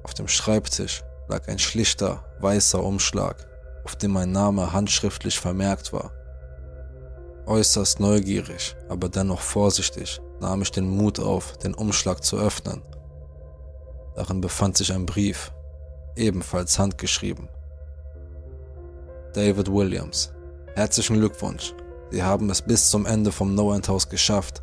Auf 0.05 0.15
dem 0.15 0.29
Schreibtisch 0.29 1.03
lag 1.29 1.49
ein 1.49 1.59
schlichter, 1.59 2.25
weißer 2.39 2.83
Umschlag, 2.83 3.45
auf 3.85 3.97
dem 3.97 4.13
mein 4.13 4.31
Name 4.31 4.73
handschriftlich 4.73 5.41
vermerkt 5.41 5.93
war. 5.93 6.13
Äußerst 7.47 7.99
neugierig, 7.99 8.77
aber 8.89 9.09
dennoch 9.09 9.41
vorsichtig, 9.41 10.21
nahm 10.41 10.63
ich 10.63 10.71
den 10.71 10.89
Mut 10.89 11.19
auf, 11.19 11.57
den 11.59 11.75
Umschlag 11.75 12.23
zu 12.23 12.39
öffnen. 12.39 12.83
Darin 14.15 14.41
befand 14.41 14.77
sich 14.77 14.93
ein 14.93 15.07
Brief, 15.07 15.53
ebenfalls 16.15 16.79
handgeschrieben. 16.79 17.49
David 19.37 19.71
Williams, 19.71 20.33
herzlichen 20.77 21.19
Glückwunsch. 21.19 21.75
Sie 22.11 22.23
haben 22.23 22.49
es 22.49 22.63
bis 22.63 22.89
zum 22.89 23.05
Ende 23.05 23.31
vom 23.31 23.55
No 23.55 23.75
End 23.75 23.87
House 23.87 24.09
geschafft. 24.09 24.63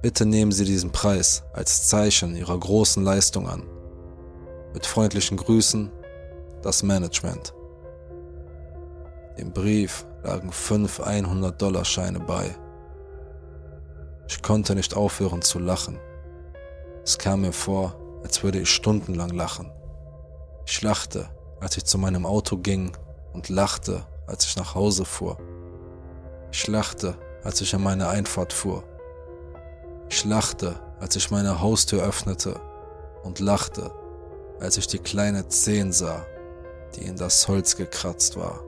Bitte 0.00 0.24
nehmen 0.24 0.52
Sie 0.52 0.64
diesen 0.64 0.92
Preis 0.92 1.42
als 1.52 1.88
Zeichen 1.88 2.36
Ihrer 2.36 2.56
großen 2.56 3.02
Leistung 3.02 3.48
an. 3.48 3.64
Mit 4.74 4.86
freundlichen 4.86 5.36
Grüßen, 5.36 5.90
das 6.62 6.84
Management. 6.84 7.52
Im 9.38 9.52
Brief 9.52 10.06
lagen 10.22 10.52
fünf 10.52 11.00
100-Dollar-Scheine 11.00 12.20
bei. 12.20 12.54
Ich 14.28 14.40
konnte 14.40 14.76
nicht 14.76 14.94
aufhören 14.94 15.42
zu 15.42 15.58
lachen. 15.58 15.98
Es 17.02 17.18
kam 17.18 17.40
mir 17.40 17.52
vor, 17.52 17.96
als 18.22 18.44
würde 18.44 18.60
ich 18.60 18.70
stundenlang 18.70 19.30
lachen. 19.30 19.72
Ich 20.64 20.80
lachte, 20.80 21.28
als 21.58 21.76
ich 21.76 21.84
zu 21.84 21.98
meinem 21.98 22.24
Auto 22.24 22.56
ging 22.56 22.92
und 23.34 23.50
lachte, 23.50 24.06
als 24.26 24.46
ich 24.46 24.56
nach 24.56 24.74
Hause 24.74 25.04
fuhr. 25.04 25.36
Ich 26.50 26.66
lachte, 26.66 27.18
als 27.42 27.60
ich 27.60 27.74
an 27.74 27.82
meine 27.82 28.08
Einfahrt 28.08 28.52
fuhr. 28.52 28.84
Ich 30.08 30.24
lachte, 30.24 30.80
als 31.00 31.16
ich 31.16 31.30
meine 31.30 31.60
Haustür 31.60 32.02
öffnete 32.02 32.60
und 33.22 33.40
lachte, 33.40 33.92
als 34.60 34.78
ich 34.78 34.86
die 34.86 34.98
kleine 34.98 35.48
Zehen 35.48 35.92
sah, 35.92 36.24
die 36.94 37.04
in 37.04 37.16
das 37.16 37.48
Holz 37.48 37.76
gekratzt 37.76 38.36
war. 38.36 38.60